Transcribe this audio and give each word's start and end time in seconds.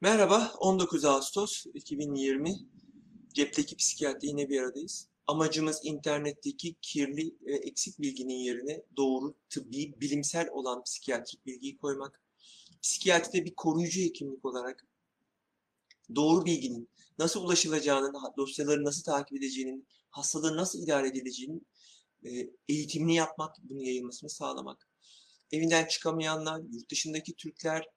Merhaba, 0.00 0.52
19 0.58 1.04
Ağustos 1.04 1.66
2020. 1.74 2.56
Cepteki 3.34 3.76
psikiyatri 3.76 4.28
yine 4.28 4.48
bir 4.48 4.62
aradayız. 4.62 5.08
Amacımız 5.26 5.80
internetteki 5.84 6.76
kirli 6.82 7.34
ve 7.40 7.56
eksik 7.56 8.00
bilginin 8.00 8.34
yerine 8.34 8.82
doğru, 8.96 9.34
tıbbi, 9.50 10.00
bilimsel 10.00 10.48
olan 10.50 10.82
psikiyatrik 10.82 11.46
bilgiyi 11.46 11.76
koymak. 11.76 12.22
Psikiyatride 12.82 13.44
bir 13.44 13.54
koruyucu 13.54 14.00
hekimlik 14.00 14.44
olarak 14.44 14.86
doğru 16.14 16.44
bilginin 16.44 16.88
nasıl 17.18 17.44
ulaşılacağının, 17.44 18.14
dosyaları 18.36 18.84
nasıl 18.84 19.02
takip 19.02 19.38
edeceğinin, 19.38 19.88
hastalığın 20.10 20.56
nasıl 20.56 20.82
idare 20.82 21.08
edileceğinin 21.08 21.66
e, 22.24 22.30
eğitimini 22.68 23.14
yapmak, 23.14 23.56
bunun 23.62 23.80
yayılmasını 23.80 24.30
sağlamak. 24.30 24.88
Evinden 25.52 25.84
çıkamayanlar, 25.84 26.60
yurt 26.72 26.90
dışındaki 26.90 27.34
Türkler, 27.34 27.88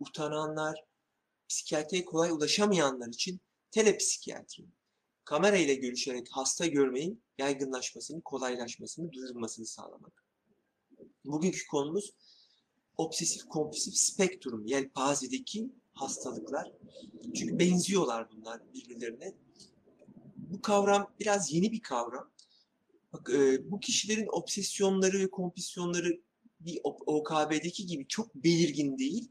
utananlar, 0.00 0.84
psikiyatriye 1.48 2.04
kolay 2.04 2.30
ulaşamayanlar 2.30 3.08
için 3.08 3.40
telepsikiyatri, 3.70 4.64
kamera 5.24 5.56
ile 5.56 5.74
görüşerek 5.74 6.28
hasta 6.30 6.66
görmeyin 6.66 7.22
yaygınlaşmasını, 7.38 8.22
kolaylaşmasını, 8.22 9.12
duyurulmasını 9.12 9.66
sağlamak. 9.66 10.24
Bugünkü 11.24 11.66
konumuz 11.66 12.14
obsesif 12.96 13.44
kompulsif 13.48 13.96
spektrum, 13.96 14.66
yelpazedeki 14.66 15.70
hastalıklar. 15.92 16.72
Çünkü 17.34 17.58
benziyorlar 17.58 18.28
bunlar 18.32 18.60
birbirlerine. 18.74 19.34
Bu 20.36 20.62
kavram 20.62 21.10
biraz 21.20 21.52
yeni 21.52 21.72
bir 21.72 21.80
kavram. 21.80 22.30
Bak, 23.12 23.30
e, 23.30 23.70
bu 23.70 23.80
kişilerin 23.80 24.28
obsesyonları 24.32 25.18
ve 25.18 25.30
kompulsiyonları 25.30 26.20
bir 26.60 26.80
OKB'deki 26.84 27.86
gibi 27.86 28.08
çok 28.08 28.34
belirgin 28.34 28.98
değil. 28.98 29.28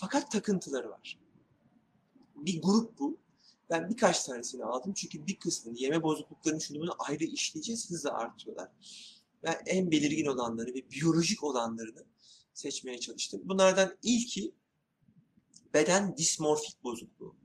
Fakat 0.00 0.32
takıntıları 0.32 0.90
var 0.90 1.25
bir 2.36 2.62
grup 2.62 2.98
bu. 2.98 3.18
Ben 3.70 3.90
birkaç 3.90 4.24
tanesini 4.24 4.64
aldım 4.64 4.92
çünkü 4.92 5.26
bir 5.26 5.36
kısmını 5.38 5.78
yeme 5.78 6.02
bozukluklarının 6.02 6.60
şunu 6.60 6.80
bunu 6.80 6.94
ayrı 6.98 7.24
işleyeceğiz 7.24 7.90
hızla 7.90 8.14
artıyorlar. 8.14 8.70
Ben 9.42 9.56
en 9.66 9.90
belirgin 9.90 10.26
olanları 10.26 10.74
ve 10.74 10.90
biyolojik 10.90 11.44
olanlarını 11.44 12.04
seçmeye 12.54 13.00
çalıştım. 13.00 13.40
Bunlardan 13.44 13.96
ilki 14.02 14.52
beden 15.74 16.16
dismorfik 16.16 16.84
bozukluğu. 16.84 17.36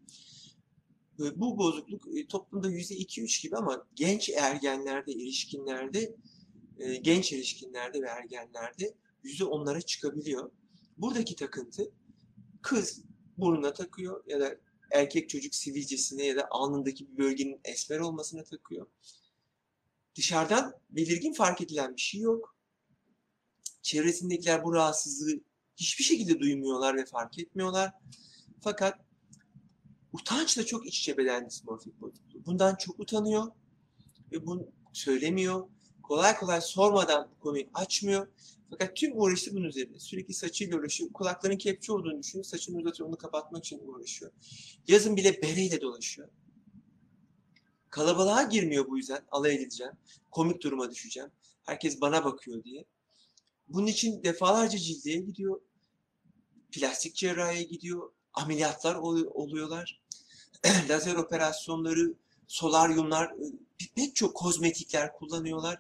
Bu 1.35 1.57
bozukluk 1.57 2.17
e, 2.17 2.27
toplumda 2.27 2.71
%2-3 2.71 3.41
gibi 3.41 3.57
ama 3.57 3.87
genç 3.95 4.29
ergenlerde, 4.29 5.11
erişkinlerde, 5.11 6.15
e, 6.79 6.95
genç 6.95 7.33
erişkinlerde 7.33 8.01
ve 8.01 8.07
ergenlerde 8.07 8.93
%10'lara 9.23 9.81
çıkabiliyor. 9.81 10.51
Buradaki 10.97 11.35
takıntı 11.35 11.91
kız 12.61 13.03
burnuna 13.37 13.73
takıyor 13.73 14.23
ya 14.27 14.39
da 14.39 14.55
erkek 14.91 15.29
çocuk 15.29 15.55
sivilcesine 15.55 16.25
ya 16.25 16.35
da 16.35 16.47
alnındaki 16.51 17.11
bir 17.11 17.17
bölgenin 17.17 17.61
esmer 17.65 17.99
olmasına 17.99 18.43
takıyor. 18.43 18.87
Dışarıdan 20.15 20.73
belirgin 20.89 21.33
fark 21.33 21.61
edilen 21.61 21.95
bir 21.95 22.01
şey 22.01 22.21
yok. 22.21 22.55
Çevresindekiler 23.81 24.63
bu 24.63 24.73
rahatsızlığı 24.73 25.41
hiçbir 25.77 26.03
şekilde 26.03 26.39
duymuyorlar 26.39 26.97
ve 26.97 27.05
fark 27.05 27.39
etmiyorlar. 27.39 27.93
Fakat 28.61 28.99
utançla 30.13 30.65
çok 30.65 30.87
iç 30.87 30.99
içe 30.99 31.17
beden 31.17 31.49
dismorfik 31.49 32.01
bozukluğu. 32.01 32.45
Bundan 32.45 32.75
çok 32.75 32.99
utanıyor 32.99 33.51
ve 34.31 34.45
bunu 34.45 34.67
söylemiyor. 34.93 35.67
Kolay 36.03 36.37
kolay 36.37 36.61
sormadan 36.61 37.31
bu 37.35 37.39
konuyu 37.39 37.65
açmıyor. 37.73 38.27
Fakat 38.71 38.95
tüm 38.95 39.21
uğraşı 39.21 39.55
bunun 39.55 39.67
üzerine. 39.67 39.99
Sürekli 39.99 40.33
saçıyla 40.33 40.77
uğraşıyor. 40.77 41.11
Kulakların 41.13 41.57
kepçe 41.57 41.91
olduğunu 41.93 42.19
düşünüyor. 42.19 42.45
Saçını 42.45 42.77
uzatıyor, 42.77 43.09
onu 43.09 43.17
kapatmak 43.17 43.65
için 43.65 43.81
uğraşıyor. 43.87 44.31
Yazın 44.87 45.17
bile 45.17 45.41
bereyle 45.41 45.81
dolaşıyor. 45.81 46.27
Kalabalığa 47.89 48.43
girmiyor 48.43 48.87
bu 48.87 48.97
yüzden. 48.97 49.21
Alay 49.31 49.55
edileceğim. 49.55 49.93
Komik 50.31 50.63
duruma 50.63 50.91
düşeceğim. 50.91 51.29
Herkes 51.63 52.01
bana 52.01 52.25
bakıyor 52.25 52.63
diye. 52.63 52.85
Bunun 53.67 53.87
için 53.87 54.23
defalarca 54.23 54.77
cildiye 54.77 55.17
gidiyor. 55.17 55.61
Plastik 56.71 57.15
cerrahiye 57.15 57.63
gidiyor. 57.63 58.11
Ameliyatlar 58.33 58.95
oluyorlar. 58.95 60.01
Lazer 60.89 61.15
operasyonları, 61.15 62.13
solaryumlar, 62.47 63.33
pek 63.95 64.15
çok 64.15 64.35
kozmetikler 64.35 65.13
kullanıyorlar. 65.13 65.79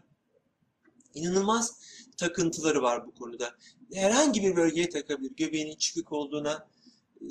İnanılmaz 1.13 1.79
takıntıları 2.21 2.81
var 2.81 3.07
bu 3.07 3.13
konuda. 3.13 3.55
Herhangi 3.93 4.43
bir 4.43 4.55
bölgeye 4.55 4.89
takabilir. 4.89 5.35
Göbeğinin 5.35 5.75
çıkık 5.75 6.11
olduğuna, 6.11 6.67
e, 7.21 7.25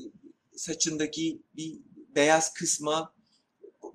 saçındaki 0.56 1.43
bir 1.56 1.78
beyaz 2.15 2.55
kısma. 2.55 3.15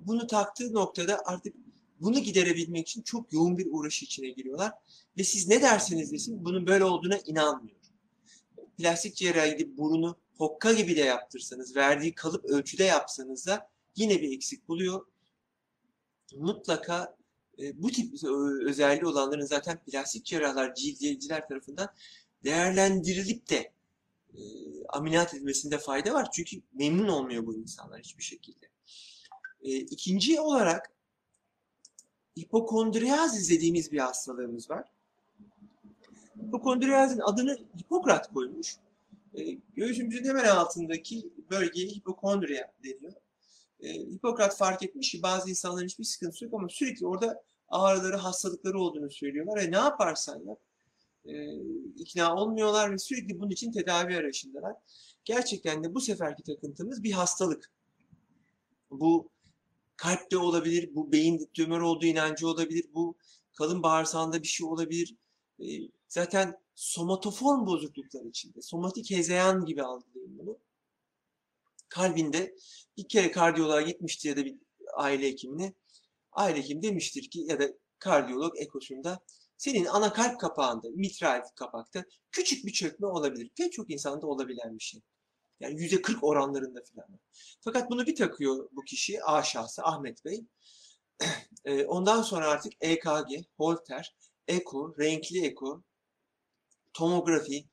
Bunu 0.00 0.26
taktığı 0.26 0.74
noktada 0.74 1.22
artık 1.24 1.54
bunu 2.00 2.18
giderebilmek 2.18 2.88
için 2.88 3.02
çok 3.02 3.32
yoğun 3.32 3.58
bir 3.58 3.66
uğraşı 3.70 4.04
içine 4.04 4.28
giriyorlar. 4.30 4.72
Ve 5.18 5.24
siz 5.24 5.48
ne 5.48 5.62
derseniz 5.62 6.12
desin 6.12 6.44
bunun 6.44 6.66
böyle 6.66 6.84
olduğuna 6.84 7.18
inanmıyor. 7.18 7.76
Plastik 8.78 9.16
cerrahide 9.16 9.76
burunu 9.76 10.16
hokka 10.38 10.72
gibi 10.72 10.96
de 10.96 11.00
yaptırsanız, 11.00 11.76
verdiği 11.76 12.14
kalıp 12.14 12.44
ölçüde 12.44 12.84
yapsanız 12.84 13.46
da 13.46 13.70
yine 13.96 14.22
bir 14.22 14.36
eksik 14.36 14.68
buluyor. 14.68 15.06
Mutlaka 16.34 17.16
e, 17.58 17.82
bu 17.82 17.90
tip 17.90 18.24
özelliği 18.66 19.06
olanların 19.06 19.46
zaten 19.46 19.78
plastik 19.78 20.24
cerrahlar, 20.24 20.74
cildiyeciler 20.74 21.48
tarafından 21.48 21.88
değerlendirilip 22.44 23.50
de 23.50 23.72
e, 24.34 24.40
ameliyat 24.88 25.34
edilmesinde 25.34 25.78
fayda 25.78 26.14
var. 26.14 26.28
Çünkü 26.32 26.56
memnun 26.72 27.08
olmuyor 27.08 27.46
bu 27.46 27.54
insanlar 27.56 28.00
hiçbir 28.00 28.22
şekilde. 28.22 28.66
E, 29.62 29.76
ikinci 29.76 30.40
olarak 30.40 30.90
hipokondriyaz 32.38 33.50
dediğimiz 33.50 33.92
bir 33.92 33.98
hastalığımız 33.98 34.70
var. 34.70 34.84
Hipokondriyazın 36.46 37.20
adını 37.20 37.58
Hipokrat 37.78 38.32
koymuş. 38.32 38.76
E, 39.34 39.42
göğsümüzün 39.76 40.24
hemen 40.24 40.44
altındaki 40.44 41.30
bölgeye 41.50 41.88
hipokondriya 41.88 42.72
deniyor 42.84 43.12
e, 43.80 43.92
Hipokrat 43.92 44.56
fark 44.56 44.82
etmiş 44.82 45.10
ki 45.10 45.22
bazı 45.22 45.50
insanların 45.50 45.84
hiçbir 45.84 46.04
sıkıntısı 46.04 46.44
yok 46.44 46.54
ama 46.54 46.68
sürekli 46.68 47.06
orada 47.06 47.42
ağrıları, 47.68 48.16
hastalıkları 48.16 48.80
olduğunu 48.80 49.10
söylüyorlar. 49.10 49.62
E 49.62 49.70
ne 49.70 49.76
yaparsan 49.76 50.44
yap 50.44 50.58
e, 51.24 51.54
ikna 51.96 52.36
olmuyorlar 52.36 52.92
ve 52.92 52.98
sürekli 52.98 53.40
bunun 53.40 53.50
için 53.50 53.72
tedavi 53.72 54.16
arayışındalar. 54.16 54.74
Gerçekten 55.24 55.84
de 55.84 55.94
bu 55.94 56.00
seferki 56.00 56.42
takıntımız 56.42 57.02
bir 57.02 57.12
hastalık. 57.12 57.70
Bu 58.90 59.30
kalpte 59.96 60.36
olabilir, 60.38 60.90
bu 60.94 61.12
beyin 61.12 61.50
tümör 61.54 61.80
olduğu 61.80 62.06
inancı 62.06 62.48
olabilir, 62.48 62.86
bu 62.94 63.14
kalın 63.54 63.82
bağırsağında 63.82 64.42
bir 64.42 64.48
şey 64.48 64.66
olabilir. 64.66 65.14
E, 65.60 65.66
zaten 66.08 66.58
somatoform 66.74 67.66
bozukluklar 67.66 68.24
içinde, 68.24 68.62
somatik 68.62 69.10
hezeyan 69.10 69.64
gibi 69.64 69.82
algılayın 69.82 70.38
bunu 70.38 70.58
kalbinde 71.88 72.54
bir 72.96 73.08
kere 73.08 73.30
kardiyoloğa 73.30 73.82
gitmişti 73.82 74.28
ya 74.28 74.36
da 74.36 74.44
bir 74.44 74.56
aile 74.96 75.26
hekimine. 75.26 75.74
Aile 76.32 76.58
hekim 76.58 76.82
demiştir 76.82 77.30
ki 77.30 77.40
ya 77.48 77.60
da 77.60 77.68
kardiyolog 77.98 78.52
ekosunda 78.58 79.20
senin 79.58 79.84
ana 79.84 80.12
kalp 80.12 80.40
kapağında, 80.40 80.88
mitral 80.94 81.42
kapakta 81.56 82.04
küçük 82.30 82.66
bir 82.66 82.72
çökme 82.72 83.06
olabilir. 83.06 83.50
Pek 83.56 83.72
çok 83.72 83.90
insanda 83.90 84.26
olabilen 84.26 84.78
bir 84.78 84.82
şey. 84.82 85.00
Yani 85.60 85.80
yüzde 85.80 86.02
40 86.02 86.24
oranlarında 86.24 86.80
falan. 86.94 87.20
Fakat 87.60 87.90
bunu 87.90 88.06
bir 88.06 88.16
takıyor 88.16 88.68
bu 88.72 88.84
kişi, 88.84 89.24
A 89.24 89.42
şahsı 89.42 89.82
Ahmet 89.82 90.24
Bey. 90.24 90.44
Ondan 91.86 92.22
sonra 92.22 92.48
artık 92.48 92.72
EKG, 92.80 93.44
Holter, 93.56 94.16
eko, 94.48 94.94
renkli 94.98 95.46
eko, 95.46 95.82
tomografi 96.92 97.64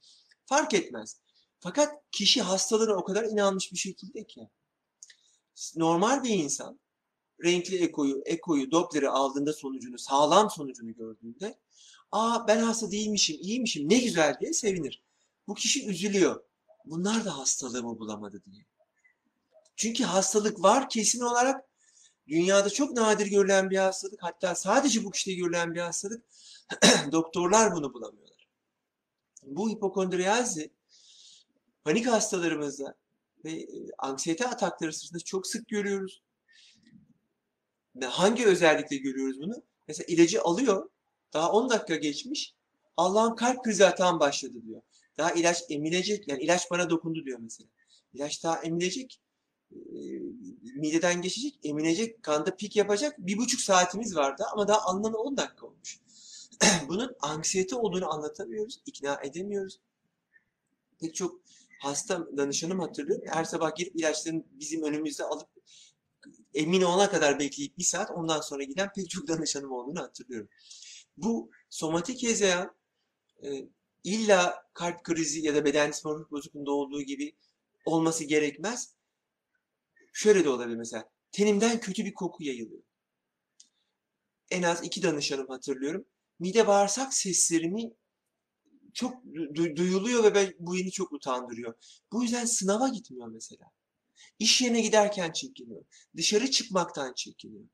fark 0.45 0.73
etmez. 0.73 1.22
Fakat 1.63 2.03
kişi 2.11 2.41
hastalığına 2.41 2.93
o 2.93 3.03
kadar 3.03 3.23
inanmış 3.23 3.71
bir 3.71 3.77
şekilde 3.77 4.23
ki 4.27 4.49
normal 5.75 6.23
bir 6.23 6.29
insan 6.29 6.79
renkli 7.43 7.83
ekoyu, 7.83 8.21
ekoyu, 8.25 8.71
Doppler'i 8.71 9.09
aldığında 9.09 9.53
sonucunu, 9.53 9.97
sağlam 9.97 10.49
sonucunu 10.49 10.93
gördüğünde 10.93 11.59
aa 12.11 12.47
ben 12.47 12.59
hasta 12.59 12.91
değilmişim, 12.91 13.37
iyiymişim, 13.41 13.89
ne 13.89 13.99
güzel 13.99 14.37
diye 14.41 14.53
sevinir. 14.53 15.03
Bu 15.47 15.53
kişi 15.53 15.87
üzülüyor. 15.87 16.43
Bunlar 16.85 17.25
da 17.25 17.37
hastalığımı 17.37 17.99
bulamadı 17.99 18.43
diye. 18.43 18.65
Çünkü 19.75 20.03
hastalık 20.03 20.63
var 20.63 20.89
kesin 20.89 21.21
olarak. 21.21 21.65
Dünyada 22.27 22.69
çok 22.69 22.91
nadir 22.91 23.27
görülen 23.27 23.69
bir 23.69 23.77
hastalık. 23.77 24.23
Hatta 24.23 24.55
sadece 24.55 25.03
bu 25.03 25.11
kişide 25.11 25.33
görülen 25.33 25.75
bir 25.75 25.79
hastalık. 25.79 26.25
Doktorlar 27.11 27.75
bunu 27.75 27.93
bulamıyorlar. 27.93 28.47
Bu 29.43 29.69
hipokondriyazi 29.69 30.73
panik 31.83 32.07
hastalarımızda 32.07 32.95
ve 33.45 33.51
e, 33.51 33.67
anksiyete 33.97 34.47
atakları 34.47 34.93
sırasında 34.93 35.19
çok 35.19 35.47
sık 35.47 35.67
görüyoruz. 35.67 36.21
Hangi 38.03 38.45
özellikle 38.45 38.97
görüyoruz 38.97 39.39
bunu? 39.39 39.63
Mesela 39.87 40.05
ilacı 40.07 40.41
alıyor, 40.41 40.89
daha 41.33 41.51
10 41.51 41.69
dakika 41.69 41.95
geçmiş, 41.95 42.53
Allah'ın 42.97 43.35
kalp 43.35 43.63
krizi 43.63 43.85
atağım 43.85 44.19
başladı 44.19 44.53
diyor. 44.67 44.81
Daha 45.17 45.31
ilaç 45.31 45.63
emilecek, 45.69 46.27
yani 46.27 46.43
ilaç 46.43 46.71
bana 46.71 46.89
dokundu 46.89 47.25
diyor 47.25 47.39
mesela. 47.39 47.69
İlaç 48.13 48.43
daha 48.43 48.57
emilecek, 48.57 49.19
e, 49.71 49.99
mideden 50.75 51.21
geçecek, 51.21 51.59
emilecek, 51.63 52.23
kanda 52.23 52.55
pik 52.55 52.75
yapacak. 52.75 53.15
Bir 53.19 53.37
buçuk 53.37 53.61
saatimiz 53.61 54.15
vardı 54.15 54.43
ama 54.53 54.67
daha 54.67 54.81
alınana 54.81 55.17
10 55.17 55.37
dakika 55.37 55.65
olmuş. 55.65 55.99
Bunun 56.87 57.15
anksiyete 57.21 57.75
olduğunu 57.75 58.13
anlatamıyoruz, 58.13 58.79
ikna 58.85 59.19
edemiyoruz. 59.23 59.79
Pek 60.99 61.15
çok 61.15 61.39
hasta 61.83 62.37
danışanım 62.37 62.79
hatırlıyorum. 62.79 63.25
Her 63.27 63.43
sabah 63.43 63.75
girip 63.75 63.95
ilaçlarını 63.95 64.43
bizim 64.51 64.83
önümüzde 64.83 65.23
alıp 65.23 65.49
emin 66.53 66.81
olana 66.81 67.11
kadar 67.11 67.39
bekleyip 67.39 67.77
bir 67.77 67.83
saat 67.83 68.11
ondan 68.11 68.41
sonra 68.41 68.63
giden 68.63 68.91
pek 68.95 69.09
çok 69.09 69.27
danışanım 69.27 69.71
olduğunu 69.71 69.99
hatırlıyorum. 70.01 70.49
Bu 71.17 71.51
somatik 71.69 72.23
hezeyan 72.23 72.75
e, 73.43 73.49
illa 74.03 74.63
kalp 74.73 75.03
krizi 75.03 75.45
ya 75.45 75.55
da 75.55 75.65
beden 75.65 75.91
dismorfik 75.91 76.31
bozukluğunda 76.31 76.71
olduğu 76.71 77.01
gibi 77.01 77.35
olması 77.85 78.23
gerekmez. 78.23 78.95
Şöyle 80.13 80.43
de 80.43 80.49
olabilir 80.49 80.77
mesela. 80.77 81.09
Tenimden 81.31 81.79
kötü 81.79 82.05
bir 82.05 82.13
koku 82.13 82.43
yayılıyor. 82.43 82.83
En 84.51 84.63
az 84.63 84.83
iki 84.83 85.03
danışanım 85.03 85.47
hatırlıyorum. 85.47 86.05
Mide 86.39 86.67
bağırsak 86.67 87.13
seslerimi 87.13 87.93
çok 88.93 89.23
du- 89.25 89.75
duyuluyor 89.75 90.23
ve 90.23 90.35
ben, 90.35 90.53
bu 90.59 90.73
beni 90.75 90.91
çok 90.91 91.11
utandırıyor. 91.13 91.73
Bu 92.11 92.23
yüzden 92.23 92.45
sınava 92.45 92.87
gitmiyor 92.87 93.27
mesela. 93.27 93.71
İş 94.39 94.61
yerine 94.61 94.81
giderken 94.81 95.31
çekiniyor. 95.31 95.85
Dışarı 96.17 96.51
çıkmaktan 96.51 97.13
çekiniyor. 97.13 97.65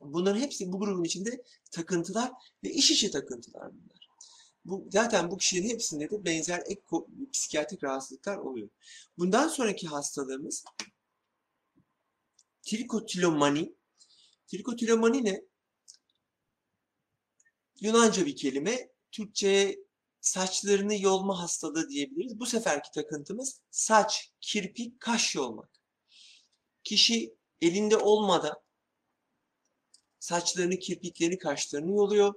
Bunların 0.00 0.40
hepsi 0.40 0.72
bu 0.72 0.78
grubun 0.78 1.04
içinde 1.04 1.44
takıntılar 1.70 2.32
ve 2.64 2.70
iş 2.70 2.90
içi 2.90 3.10
takıntılar 3.10 3.72
bunlar. 3.72 4.08
Bu, 4.64 4.88
zaten 4.90 5.30
bu 5.30 5.38
kişilerin 5.38 5.68
hepsinde 5.68 6.10
de 6.10 6.24
benzer 6.24 6.62
ek 6.66 6.82
psikiyatrik 7.32 7.84
rahatsızlıklar 7.84 8.36
oluyor. 8.36 8.68
Bundan 9.18 9.48
sonraki 9.48 9.86
hastalığımız 9.86 10.64
trikotilomani. 12.62 13.74
Trikotilomani 14.46 15.24
ne? 15.24 15.42
Yunanca 17.80 18.26
bir 18.26 18.36
kelime. 18.36 18.88
Türkçe'ye 19.12 19.83
saçlarını 20.24 21.02
yolma 21.02 21.42
hastalığı 21.42 21.88
diyebiliriz. 21.88 22.40
Bu 22.40 22.46
seferki 22.46 22.90
takıntımız 22.90 23.60
saç, 23.70 24.32
kirpik, 24.40 25.00
kaş 25.00 25.34
yolmak. 25.34 25.70
Kişi 26.84 27.34
elinde 27.60 27.96
olmadan 27.96 28.54
saçlarını, 30.20 30.78
kirpiklerini, 30.78 31.38
kaşlarını 31.38 31.96
yoluyor. 31.96 32.34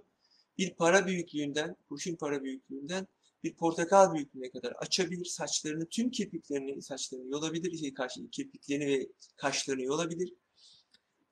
Bir 0.58 0.76
para 0.76 1.08
büyüklüğünden, 1.08 1.76
kurşun 1.90 2.16
para 2.16 2.44
büyüklüğünden 2.44 3.08
bir 3.44 3.56
portakal 3.56 4.14
büyüklüğüne 4.14 4.52
kadar 4.52 4.72
açabilir. 4.72 5.26
Saçlarını, 5.26 5.86
tüm 5.90 6.12
kirpiklerini, 6.12 6.82
saçlarını 6.82 7.32
yolabilir. 7.32 7.78
Şey, 7.78 7.94
kaş, 7.94 8.18
kirpiklerini 8.32 8.88
ve 8.88 9.08
kaşlarını 9.36 9.84
yolabilir. 9.84 10.34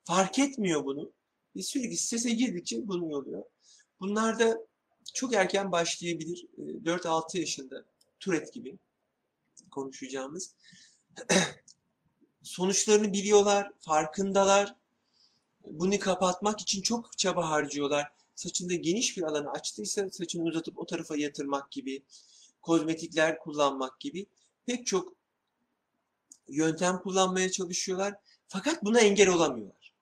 Fark 0.04 0.38
etmiyor 0.38 0.84
bunu. 0.84 1.12
Ve 1.56 1.62
sürekli 1.62 1.96
strese 1.96 2.30
girdikçe 2.30 2.88
bunu 2.88 3.10
yoluyor. 3.10 3.44
Bunlar 4.00 4.38
da 4.38 4.66
çok 5.14 5.34
erken 5.34 5.72
başlayabilir. 5.72 6.46
4-6 6.58 7.38
yaşında 7.38 7.84
Tourette 8.20 8.50
gibi 8.50 8.78
konuşacağımız. 9.70 10.54
Sonuçlarını 12.42 13.12
biliyorlar, 13.12 13.72
farkındalar. 13.80 14.74
Bunu 15.66 15.98
kapatmak 15.98 16.60
için 16.60 16.82
çok 16.82 17.18
çaba 17.18 17.50
harcıyorlar. 17.50 18.12
Saçında 18.34 18.74
geniş 18.74 19.16
bir 19.16 19.22
alanı 19.22 19.50
açtıysa 19.50 20.10
saçını 20.10 20.42
uzatıp 20.42 20.78
o 20.78 20.86
tarafa 20.86 21.16
yatırmak 21.16 21.70
gibi, 21.70 22.02
kozmetikler 22.62 23.38
kullanmak 23.38 24.00
gibi 24.00 24.26
pek 24.66 24.86
çok 24.86 25.12
yöntem 26.48 26.98
kullanmaya 26.98 27.50
çalışıyorlar. 27.50 28.14
Fakat 28.48 28.84
buna 28.84 29.00
engel 29.00 29.28
olamıyorlar. 29.28 29.92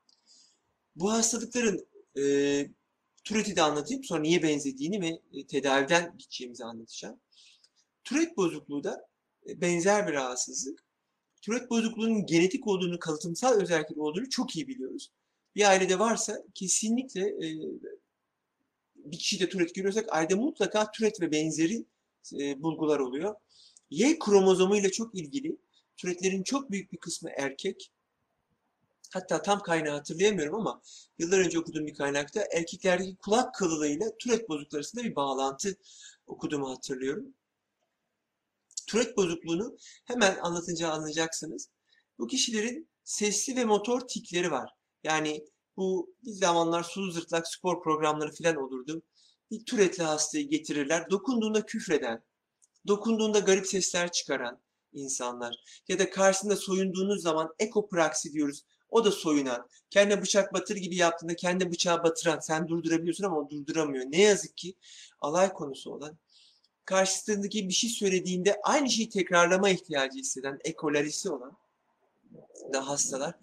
Bu 0.96 1.12
hastalıkların 1.12 1.86
e, 2.18 2.22
Tourette'i 3.24 3.56
de 3.56 3.62
anlatayım. 3.62 4.04
Sonra 4.04 4.20
niye 4.20 4.42
benzediğini 4.42 5.00
ve 5.00 5.38
e, 5.38 5.46
tedaviden 5.46 6.14
gideceğimizi 6.18 6.64
anlatacağım. 6.64 7.20
Tourette 8.04 8.36
bozukluğu 8.36 8.84
da 8.84 9.08
e, 9.48 9.60
benzer 9.60 10.08
bir 10.08 10.12
rahatsızlık. 10.12 10.84
Tourette 11.42 11.70
bozukluğunun 11.70 12.26
genetik 12.26 12.66
olduğunu, 12.66 12.98
kalıtımsal 12.98 13.60
özellikleri 13.60 14.00
olduğunu 14.00 14.30
çok 14.30 14.56
iyi 14.56 14.68
biliyoruz. 14.68 15.10
Bir 15.56 15.70
ailede 15.70 15.98
varsa 15.98 16.44
kesinlikle 16.54 17.20
e, 17.20 17.46
bir 18.96 19.18
kişide 19.18 19.48
Tourette 19.48 19.72
görüyorsak 19.72 20.12
ailede 20.12 20.34
mutlaka 20.34 20.90
Tourette 20.90 21.26
ve 21.26 21.32
benzeri 21.32 21.86
bulgular 22.56 23.00
oluyor. 23.00 23.34
Y 23.90 24.18
kromozomu 24.18 24.76
ile 24.76 24.90
çok 24.90 25.14
ilgili. 25.14 25.56
Tourette'lerin 25.96 26.42
çok 26.42 26.70
büyük 26.70 26.92
bir 26.92 26.98
kısmı 26.98 27.30
erkek. 27.36 27.90
Hatta 29.14 29.42
tam 29.42 29.60
kaynağı 29.62 29.94
hatırlayamıyorum 29.94 30.54
ama 30.54 30.82
yıllar 31.18 31.38
önce 31.38 31.58
okuduğum 31.58 31.86
bir 31.86 31.94
kaynakta 31.94 32.44
erkeklerdeki 32.52 33.16
kulak 33.16 33.54
kılılığıyla 33.54 34.06
Tourette 34.18 34.48
bozukluğu 34.48 34.76
arasında 34.76 35.04
bir 35.04 35.16
bağlantı 35.16 35.76
okuduğumu 36.26 36.70
hatırlıyorum. 36.70 37.34
Tourette 38.86 39.16
bozukluğunu 39.16 39.76
hemen 40.04 40.36
anlatınca 40.36 40.90
anlayacaksınız. 40.90 41.68
Bu 42.18 42.26
kişilerin 42.26 42.88
sesli 43.04 43.56
ve 43.56 43.64
motor 43.64 44.00
tikleri 44.00 44.50
var. 44.50 44.70
Yani 45.04 45.44
bu 45.76 46.14
bir 46.24 46.32
zamanlar 46.32 46.82
sulu 46.82 47.10
zırtlak 47.10 47.48
spor 47.48 47.82
programları 47.82 48.32
falan 48.32 48.56
olurdu. 48.56 49.02
Bir 49.50 49.64
Tourette'li 49.64 50.06
hastayı 50.06 50.48
getirirler. 50.48 51.10
Dokunduğunda 51.10 51.66
küfreden, 51.66 52.24
dokunduğunda 52.86 53.38
garip 53.38 53.66
sesler 53.66 54.12
çıkaran 54.12 54.60
insanlar. 54.92 55.56
Ya 55.88 55.98
da 55.98 56.10
karşısında 56.10 56.56
soyunduğunuz 56.56 57.22
zaman 57.22 57.54
ekopraksi 57.58 58.32
diyoruz. 58.32 58.64
O 58.94 59.04
da 59.04 59.10
soyunan. 59.10 59.68
Kendine 59.90 60.22
bıçak 60.22 60.54
batır 60.54 60.76
gibi 60.76 60.96
yaptığında 60.96 61.36
kendi 61.36 61.70
bıçağı 61.70 62.02
batıran. 62.02 62.38
Sen 62.38 62.68
durdurabiliyorsun 62.68 63.24
ama 63.24 63.38
o 63.38 63.50
durduramıyor. 63.50 64.04
Ne 64.04 64.22
yazık 64.22 64.56
ki 64.56 64.74
alay 65.20 65.52
konusu 65.52 65.90
olan 65.90 66.18
karşısındaki 66.84 67.68
bir 67.68 67.74
şey 67.74 67.90
söylediğinde 67.90 68.60
aynı 68.62 68.90
şeyi 68.90 69.08
tekrarlama 69.08 69.70
ihtiyacı 69.70 70.18
hisseden, 70.18 70.58
ekolarisi 70.64 71.30
olan 71.30 71.56
da 72.72 72.88
hastalar 72.88 73.34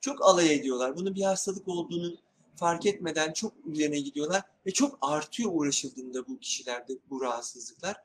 çok 0.00 0.24
alay 0.24 0.54
ediyorlar. 0.54 0.96
Bunun 0.96 1.14
bir 1.14 1.22
hastalık 1.22 1.68
olduğunu 1.68 2.16
fark 2.56 2.86
etmeden 2.86 3.32
çok 3.32 3.52
üzerine 3.66 4.00
gidiyorlar 4.00 4.42
ve 4.66 4.70
çok 4.70 4.98
artıyor 5.00 5.50
uğraşıldığında 5.52 6.26
bu 6.26 6.38
kişilerde 6.38 6.92
bu 7.10 7.22
rahatsızlıklar. 7.22 7.96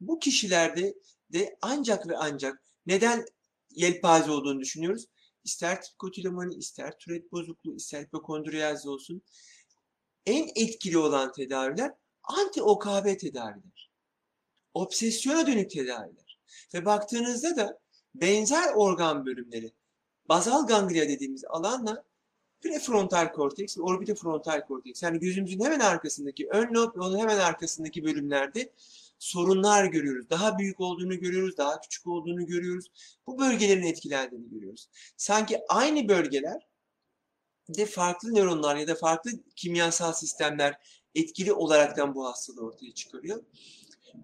Bu 0.00 0.18
kişilerde 0.18 0.94
de 1.32 1.56
ancak 1.62 2.08
ve 2.08 2.16
ancak 2.16 2.62
neden 2.86 3.26
yelpaze 3.70 4.30
olduğunu 4.30 4.60
düşünüyoruz. 4.60 5.06
İster 5.44 5.82
trikotilomani, 5.82 6.54
ister 6.54 6.98
türet 6.98 7.32
bozukluğu, 7.32 7.76
ister 7.76 8.02
hipokondriyaz 8.02 8.86
olsun. 8.86 9.22
En 10.26 10.48
etkili 10.54 10.98
olan 10.98 11.32
tedaviler 11.32 11.92
anti-OKB 12.22 13.18
tedaviler. 13.18 13.90
Obsesyona 14.74 15.46
dönük 15.46 15.70
tedaviler. 15.70 16.40
Ve 16.74 16.84
baktığınızda 16.84 17.56
da 17.56 17.78
benzer 18.14 18.74
organ 18.74 19.26
bölümleri, 19.26 19.72
bazal 20.28 20.66
ganglia 20.66 21.08
dediğimiz 21.08 21.44
alanla 21.44 22.04
prefrontal 22.60 23.32
korteks 23.32 23.78
orbitofrontal 23.78 24.66
korteks 24.66 25.02
yani 25.02 25.20
gözümüzün 25.20 25.64
hemen 25.64 25.80
arkasındaki 25.80 26.48
ön 26.48 26.74
lob 26.74 26.96
ve 26.96 27.00
onun 27.00 27.18
hemen 27.18 27.38
arkasındaki 27.38 28.04
bölümlerde 28.04 28.72
sorunlar 29.22 29.84
görüyoruz. 29.84 30.30
Daha 30.30 30.58
büyük 30.58 30.80
olduğunu 30.80 31.18
görüyoruz, 31.18 31.56
daha 31.56 31.80
küçük 31.80 32.06
olduğunu 32.06 32.46
görüyoruz. 32.46 32.86
Bu 33.26 33.38
bölgelerin 33.38 33.82
etkilendiğini 33.82 34.50
görüyoruz. 34.50 34.88
Sanki 35.16 35.60
aynı 35.68 36.08
bölgeler 36.08 36.68
de 37.68 37.86
farklı 37.86 38.34
nöronlar 38.34 38.76
ya 38.76 38.88
da 38.88 38.94
farklı 38.94 39.30
kimyasal 39.56 40.12
sistemler 40.12 40.78
etkili 41.14 41.52
olaraktan 41.52 42.14
bu 42.14 42.26
hastalığı 42.26 42.60
ortaya 42.60 42.94
çıkarıyor. 42.94 43.42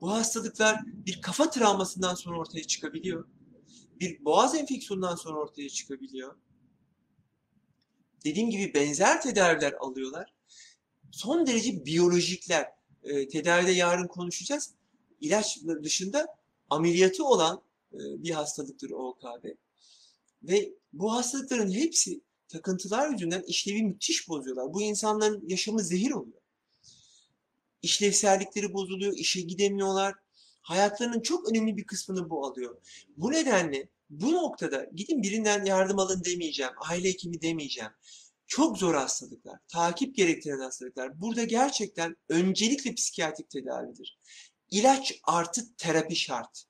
Bu 0.01 0.13
hastalıklar 0.13 0.81
bir 0.87 1.23
kafa 1.23 1.51
travmasından 1.51 2.15
sonra 2.15 2.39
ortaya 2.39 2.65
çıkabiliyor. 2.65 3.29
Bir 4.01 4.25
boğaz 4.25 4.55
enfeksiyonundan 4.55 5.17
sonra 5.17 5.39
ortaya 5.39 5.69
çıkabiliyor. 5.69 6.37
Dediğim 8.25 8.51
gibi 8.51 8.75
benzer 8.75 9.23
tedaviler 9.23 9.73
alıyorlar. 9.73 10.35
Son 11.11 11.47
derece 11.47 11.85
biyolojikler. 11.87 12.79
E, 13.03 13.29
tedavide 13.29 13.71
yarın 13.71 14.07
konuşacağız. 14.07 14.78
İlaç 15.21 15.59
dışında 15.83 16.27
ameliyatı 16.71 17.25
olan 17.25 17.63
e, 17.93 17.99
bir 17.99 18.31
hastalıktır 18.31 18.91
OKB. 18.91 19.45
Ve 20.43 20.73
bu 20.93 21.13
hastalıkların 21.13 21.71
hepsi 21.71 22.21
takıntılar 22.49 23.11
yüzünden 23.11 23.43
işlevi 23.43 23.83
müthiş 23.83 24.29
bozuyorlar. 24.29 24.75
Bu 24.75 24.83
insanların 24.83 25.49
yaşamı 25.49 25.85
zehir 25.85 26.11
oluyor. 26.11 26.41
İşlevsellikleri 27.83 28.73
bozuluyor, 28.73 29.13
işe 29.17 29.41
gidemiyorlar. 29.41 30.15
Hayatlarının 30.63 31.21
çok 31.21 31.51
önemli 31.51 31.77
bir 31.77 31.85
kısmını 31.85 32.31
bu 32.31 32.47
alıyor. 32.47 32.81
Bu 33.17 33.33
nedenle 33.33 33.89
bu 34.11 34.33
noktada 34.33 34.87
gidin 34.95 35.23
birinden 35.23 35.65
yardım 35.65 35.99
alın 35.99 36.25
demeyeceğim, 36.25 36.73
aile 36.89 37.09
hekimi 37.09 37.43
demeyeceğim. 37.43 37.91
Çok 38.47 38.79
zor 38.79 38.95
hastalıklar, 38.95 39.59
takip 39.69 40.17
gerektiren 40.17 40.59
hastalıklar. 40.59 41.21
Burada 41.21 41.45
gerçekten 41.45 42.17
öncelikle 42.29 42.95
psikiyatrik 42.95 43.51
tedavidir. 43.51 44.19
İlaç 44.71 45.21
artı 45.25 45.77
terapi 45.77 46.17
şart. 46.17 46.65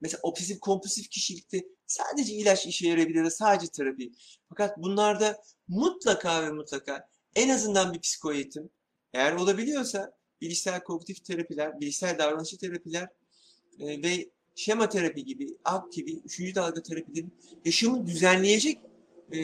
Mesela 0.00 0.20
obsesif 0.22 0.60
kompulsif 0.60 1.10
kişilikte 1.10 1.64
sadece 1.86 2.34
ilaç 2.34 2.66
işe 2.66 2.88
yarayabilir 2.88 3.18
ya 3.18 3.24
da 3.24 3.30
sadece 3.30 3.72
terapi. 3.72 4.12
Fakat 4.48 4.78
bunlarda 4.78 5.42
mutlaka 5.68 6.42
ve 6.42 6.50
mutlaka 6.50 7.08
en 7.36 7.48
azından 7.48 7.94
bir 7.94 8.00
psikoeğitim 8.00 8.70
eğer 9.14 9.32
olabiliyorsa 9.32 10.12
bilişsel 10.40 10.82
kognitif 10.82 11.24
terapiler, 11.24 11.80
bilişsel 11.80 12.18
davranışçı 12.18 12.58
terapiler 12.58 13.08
e, 13.78 14.02
ve 14.02 14.30
şema 14.54 14.88
terapi 14.88 15.24
gibi, 15.24 15.56
AK 15.64 15.92
gibi, 15.92 16.12
üçüncü 16.12 16.54
dalga 16.54 16.82
terapilerin 16.82 17.34
yaşamı 17.64 18.06
düzenleyecek 18.06 18.80
e, 19.32 19.38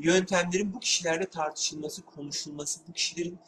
yöntemlerin 0.00 0.74
bu 0.74 0.80
kişilerle 0.80 1.26
tartışılması, 1.26 2.02
konuşulması, 2.02 2.80
bu 2.88 2.92
kişilerin 2.92 3.38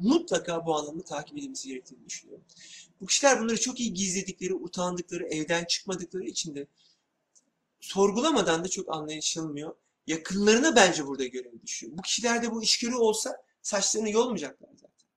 mutlaka 0.00 0.66
bu 0.66 0.76
anlamda 0.76 1.04
takip 1.04 1.38
edilmesi 1.38 1.68
gerektiğini 1.68 2.06
düşünüyorum. 2.06 2.44
Bu 3.00 3.06
kişiler 3.06 3.40
bunları 3.40 3.60
çok 3.60 3.80
iyi 3.80 3.94
gizledikleri, 3.94 4.54
utandıkları, 4.54 5.26
evden 5.26 5.64
çıkmadıkları 5.64 6.24
için 6.24 6.54
de 6.54 6.66
sorgulamadan 7.80 8.64
da 8.64 8.68
çok 8.68 8.94
anlaşılmıyor. 8.94 9.74
Yakınlarına 10.06 10.76
bence 10.76 11.06
burada 11.06 11.26
görev 11.26 11.62
düşüyor. 11.62 11.92
Bu 11.98 12.02
kişilerde 12.02 12.50
bu 12.50 12.62
işgörü 12.62 12.94
olsa 12.94 13.42
saçlarını 13.62 14.10
yolmayacaklar 14.10 14.68
zaten. 14.72 15.08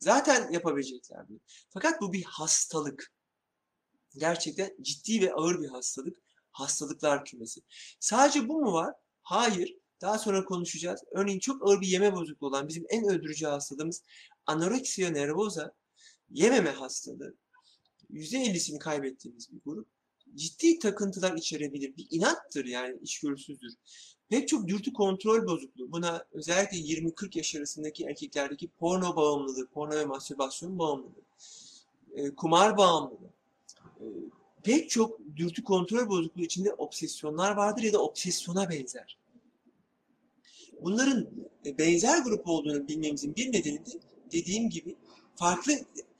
Zaten 0.00 0.52
yapabilecekler 0.52 1.28
bunu. 1.28 1.40
Fakat 1.70 2.00
bu 2.00 2.12
bir 2.12 2.24
hastalık. 2.24 3.12
Gerçekten 4.16 4.76
ciddi 4.82 5.20
ve 5.20 5.34
ağır 5.34 5.60
bir 5.60 5.68
hastalık. 5.68 6.18
Hastalıklar 6.50 7.24
kümesi. 7.24 7.60
Sadece 8.00 8.48
bu 8.48 8.60
mu 8.60 8.72
var? 8.72 8.94
Hayır. 9.22 9.76
Daha 10.04 10.18
sonra 10.18 10.44
konuşacağız. 10.44 11.00
Örneğin 11.10 11.38
çok 11.38 11.68
ağır 11.68 11.80
bir 11.80 11.86
yeme 11.86 12.14
bozukluğu 12.14 12.46
olan 12.46 12.68
bizim 12.68 12.86
en 12.88 13.04
öldürücü 13.04 13.46
hastalığımız 13.46 14.02
anoreksiya 14.46 15.10
nervosa 15.10 15.72
yememe 16.30 16.70
hastalığı. 16.70 17.34
%50'sini 18.12 18.78
kaybettiğimiz 18.78 19.52
bir 19.52 19.60
grup. 19.64 19.88
Ciddi 20.34 20.78
takıntılar 20.78 21.36
içerebilir. 21.36 21.96
Bir 21.96 22.06
inattır 22.10 22.64
yani 22.64 22.96
içgörüsüzdür. 23.02 23.72
Pek 24.28 24.48
çok 24.48 24.68
dürtü 24.68 24.92
kontrol 24.92 25.46
bozukluğu. 25.46 25.92
Buna 25.92 26.24
özellikle 26.32 26.78
20-40 26.78 27.38
yaş 27.38 27.54
arasındaki 27.54 28.04
erkeklerdeki 28.04 28.68
porno 28.68 29.16
bağımlılığı, 29.16 29.66
porno 29.66 29.94
ve 29.94 30.04
mastürbasyon 30.04 30.78
bağımlılığı, 30.78 31.24
e, 32.14 32.30
kumar 32.34 32.76
bağımlılığı, 32.76 33.30
e, 34.00 34.04
pek 34.62 34.90
çok 34.90 35.20
dürtü 35.36 35.64
kontrol 35.64 36.08
bozukluğu 36.08 36.42
içinde 36.42 36.72
obsesyonlar 36.72 37.56
vardır 37.56 37.82
ya 37.82 37.92
da 37.92 38.02
obsesyona 38.02 38.70
benzer. 38.70 39.23
Bunların 40.82 41.28
e, 41.66 41.78
benzer 41.78 42.18
grup 42.18 42.48
olduğunu 42.48 42.88
bilmemizin 42.88 43.36
bir 43.36 43.52
nedeni 43.52 43.86
de 43.86 43.90
dediğim 44.32 44.70
gibi 44.70 44.96
farklı 45.36 45.72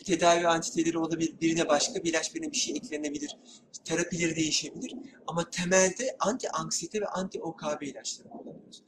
tedavi 0.05 0.49
antiteleri 0.49 0.99
olabilir. 0.99 1.35
Birine 1.41 1.69
başka 1.69 2.05
bir 2.05 2.11
ilaç, 2.11 2.35
birine 2.35 2.53
bir 2.53 2.57
şey 2.57 2.77
eklenebilir. 2.77 3.37
Terapileri 3.85 4.37
değişebilir. 4.37 4.95
Ama 5.27 5.51
temelde 5.51 6.17
anti 6.21 6.51
anksiyete 6.51 7.01
ve 7.01 7.07
anti 7.07 7.43
OKB 7.43 7.83
ilaçları 7.83 8.29
kullanıyoruz. 8.29 8.83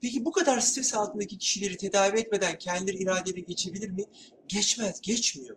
Peki 0.00 0.24
bu 0.24 0.32
kadar 0.32 0.60
stres 0.60 0.94
altındaki 0.94 1.38
kişileri 1.38 1.76
tedavi 1.76 2.20
etmeden 2.20 2.58
kendileri 2.58 2.96
iradeyle 2.96 3.40
geçebilir 3.40 3.90
mi? 3.90 4.04
Geçmez, 4.48 5.00
geçmiyor. 5.00 5.56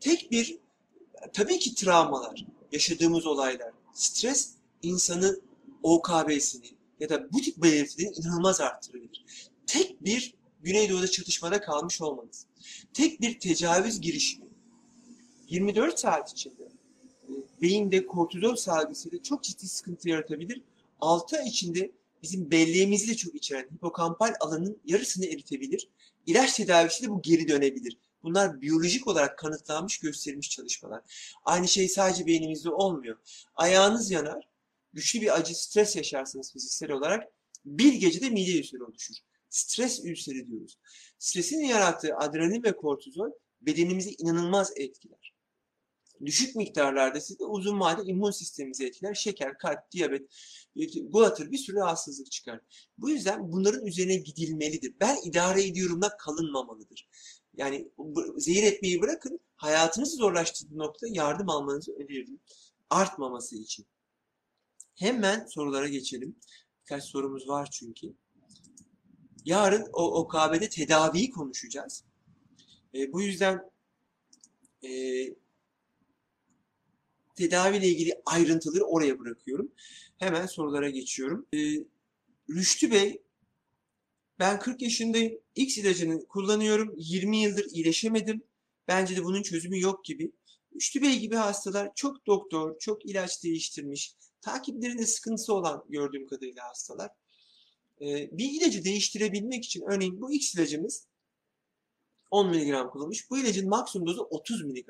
Tek 0.00 0.30
bir, 0.30 0.58
tabii 1.32 1.58
ki 1.58 1.74
travmalar, 1.74 2.46
yaşadığımız 2.72 3.26
olaylar, 3.26 3.70
stres 3.94 4.50
insanı 4.82 5.40
OKB'sini 5.82 6.66
ya 7.00 7.08
da 7.08 7.32
bu 7.32 7.40
tip 7.40 7.62
belirtileri 7.62 8.12
inanılmaz 8.14 8.60
arttırabilir. 8.60 9.24
Tek 9.66 10.04
bir 10.04 10.34
Güneydoğu'da 10.62 11.08
çatışmada 11.08 11.60
kalmış 11.60 12.00
olmanız 12.00 12.46
tek 12.94 13.20
bir 13.20 13.40
tecavüz 13.40 14.00
girişimi 14.00 14.44
24 15.48 15.98
saat 15.98 16.32
içinde 16.32 16.62
e, 17.28 17.32
beyinde 17.62 18.06
kortizol 18.06 18.56
salgısıyla 18.56 19.22
çok 19.22 19.42
ciddi 19.42 19.68
sıkıntı 19.68 20.08
yaratabilir. 20.08 20.62
6 21.00 21.36
ay 21.38 21.48
içinde 21.48 21.90
bizim 22.22 22.50
belleğimizi 22.50 23.08
de 23.08 23.16
çok 23.16 23.34
içeren 23.34 23.68
hipokampal 23.74 24.34
alanın 24.40 24.78
yarısını 24.84 25.26
eritebilir. 25.26 25.88
İlaç 26.26 26.56
tedavisi 26.56 27.02
de 27.02 27.10
bu 27.10 27.22
geri 27.22 27.48
dönebilir. 27.48 27.98
Bunlar 28.22 28.60
biyolojik 28.60 29.06
olarak 29.06 29.38
kanıtlanmış, 29.38 29.98
gösterilmiş 29.98 30.50
çalışmalar. 30.50 31.02
Aynı 31.44 31.68
şey 31.68 31.88
sadece 31.88 32.26
beynimizde 32.26 32.70
olmuyor. 32.70 33.16
Ayağınız 33.56 34.10
yanar, 34.10 34.48
güçlü 34.94 35.20
bir 35.20 35.38
acı, 35.38 35.62
stres 35.62 35.96
yaşarsınız 35.96 36.52
fiziksel 36.52 36.90
olarak. 36.90 37.28
Bir 37.64 37.92
gecede 37.92 38.30
mide 38.30 38.58
ülseri 38.58 38.84
oluşur. 38.84 39.14
Stres 39.50 40.04
ülseri 40.04 40.48
diyoruz. 40.48 40.78
Stresin 41.18 41.60
yarattığı 41.60 42.16
adrenalin 42.16 42.62
ve 42.62 42.76
kortizol 42.76 43.30
bedenimizi 43.60 44.14
inanılmaz 44.18 44.72
etkiler. 44.76 45.34
Düşük 46.24 46.56
miktarlarda 46.56 47.20
size 47.20 47.44
uzun 47.44 47.80
vadede 47.80 48.10
immün 48.10 48.30
sistemimizi 48.30 48.86
etkiler. 48.86 49.14
Şeker, 49.14 49.58
kalp, 49.58 49.90
diyabet, 49.92 50.22
guatr 51.02 51.50
bir 51.50 51.58
sürü 51.58 51.76
rahatsızlık 51.76 52.32
çıkar. 52.32 52.60
Bu 52.98 53.10
yüzden 53.10 53.52
bunların 53.52 53.86
üzerine 53.86 54.16
gidilmelidir. 54.16 54.94
Ben 55.00 55.16
idare 55.24 55.64
ediyorumla 55.64 56.16
kalınmamalıdır. 56.16 57.08
Yani 57.56 57.88
zehir 58.36 58.62
etmeyi 58.62 59.02
bırakın, 59.02 59.40
hayatınızı 59.56 60.16
zorlaştırdığı 60.16 60.78
noktada 60.78 61.10
yardım 61.14 61.48
almanızı 61.48 61.92
öneririm. 61.92 62.40
Artmaması 62.90 63.56
için. 63.56 63.86
Hemen 64.94 65.46
sorulara 65.46 65.88
geçelim. 65.88 66.36
Birkaç 66.80 67.04
sorumuz 67.04 67.48
var 67.48 67.68
çünkü. 67.72 68.14
Yarın 69.44 69.88
o 69.92 70.20
OKB'de 70.20 70.68
tedaviyi 70.68 71.30
konuşacağız. 71.30 72.04
E, 72.94 73.12
bu 73.12 73.22
yüzden 73.22 73.70
e, 74.82 74.90
tedaviyle 77.34 77.88
ilgili 77.88 78.22
ayrıntıları 78.26 78.84
oraya 78.84 79.18
bırakıyorum. 79.18 79.72
Hemen 80.18 80.46
sorulara 80.46 80.90
geçiyorum. 80.90 81.46
E, 81.54 81.58
Rüştü 82.50 82.90
Bey, 82.90 83.22
ben 84.38 84.58
40 84.58 84.82
yaşındayım. 84.82 85.40
X 85.54 85.78
ilacını 85.78 86.26
kullanıyorum. 86.26 86.94
20 86.96 87.36
yıldır 87.36 87.66
iyileşemedim. 87.70 88.42
Bence 88.88 89.16
de 89.16 89.24
bunun 89.24 89.42
çözümü 89.42 89.80
yok 89.80 90.04
gibi. 90.04 90.32
Rüştü 90.74 91.02
Bey 91.02 91.18
gibi 91.18 91.36
hastalar 91.36 91.94
çok 91.94 92.26
doktor, 92.26 92.78
çok 92.78 93.06
ilaç 93.06 93.44
değiştirmiş. 93.44 94.14
Takiplerinde 94.44 95.06
sıkıntısı 95.06 95.54
olan 95.54 95.84
gördüğüm 95.88 96.26
kadarıyla 96.26 96.68
hastalar. 96.68 97.10
Ee, 98.00 98.38
bir 98.38 98.50
ilacı 98.50 98.84
değiştirebilmek 98.84 99.64
için 99.64 99.84
örneğin 99.90 100.20
bu 100.20 100.32
X 100.32 100.54
ilacımız 100.54 101.06
10 102.30 102.48
mg 102.48 102.90
kullanmış. 102.90 103.30
Bu 103.30 103.38
ilacın 103.38 103.68
maksimum 103.68 104.06
dozu 104.06 104.26
30 104.30 104.64
mg. 104.64 104.88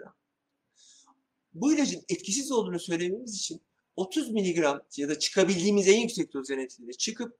Bu 1.55 1.75
ilacın 1.75 2.05
etkisiz 2.09 2.53
olduğunu 2.53 2.81
söylememiz 2.81 3.37
için 3.37 3.63
30 3.97 4.31
mg 4.31 4.59
ya 4.97 5.09
da 5.09 5.19
çıkabildiğimiz 5.19 5.89
en 5.89 6.01
yüksek 6.01 6.33
doz 6.33 6.51
yönetimiyle 6.51 6.93
çıkıp 6.93 7.39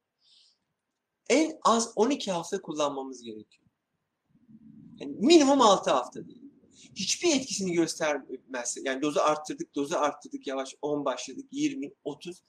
en 1.29 1.59
az 1.63 1.93
12 1.97 2.33
hafta 2.33 2.63
kullanmamız 2.63 3.23
gerekiyor. 3.23 3.69
Yani 4.99 5.17
minimum 5.19 5.61
6 5.61 5.91
hafta 5.91 6.27
değil. 6.27 6.44
Hiçbir 6.95 7.37
etkisini 7.37 7.73
göstermezse, 7.73 8.81
yani 8.85 9.03
dozu 9.03 9.21
arttırdık, 9.21 9.75
dozu 9.75 9.97
arttırdık, 9.97 10.47
yavaş 10.47 10.75
10 10.83 11.05
başladık, 11.05 11.47
20, 11.51 11.93
30. 12.05 12.43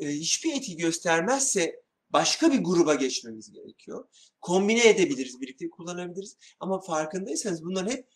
E, 0.00 0.08
hiçbir 0.08 0.52
etki 0.52 0.76
göstermezse 0.76 1.82
başka 2.10 2.52
bir 2.52 2.58
gruba 2.58 2.94
geçmemiz 2.94 3.52
gerekiyor. 3.52 4.08
Kombine 4.40 4.88
edebiliriz, 4.88 5.40
birlikte 5.40 5.70
kullanabiliriz. 5.70 6.36
Ama 6.60 6.80
farkındaysanız 6.80 7.64
bunların 7.64 7.90
hep 7.90 8.08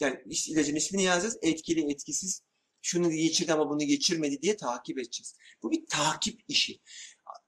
yani 0.00 0.22
ilacın 0.48 0.76
ismini 0.76 1.02
yazacağız. 1.02 1.38
Etkili, 1.42 1.92
etkisiz. 1.92 2.42
Şunu 2.82 3.10
geçirdi 3.10 3.52
ama 3.52 3.70
bunu 3.70 3.78
geçirmedi 3.78 4.42
diye 4.42 4.56
takip 4.56 4.98
edeceğiz. 4.98 5.34
Bu 5.62 5.70
bir 5.70 5.86
takip 5.86 6.40
işi. 6.48 6.80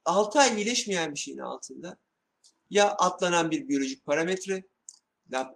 6 0.04 0.38
ay 0.38 0.56
iyileşmeyen 0.56 1.14
bir 1.14 1.18
şeyin 1.18 1.38
altında 1.38 1.98
ya 2.70 2.90
atlanan 2.90 3.50
bir 3.50 3.68
biyolojik 3.68 4.04
parametre, 4.04 4.64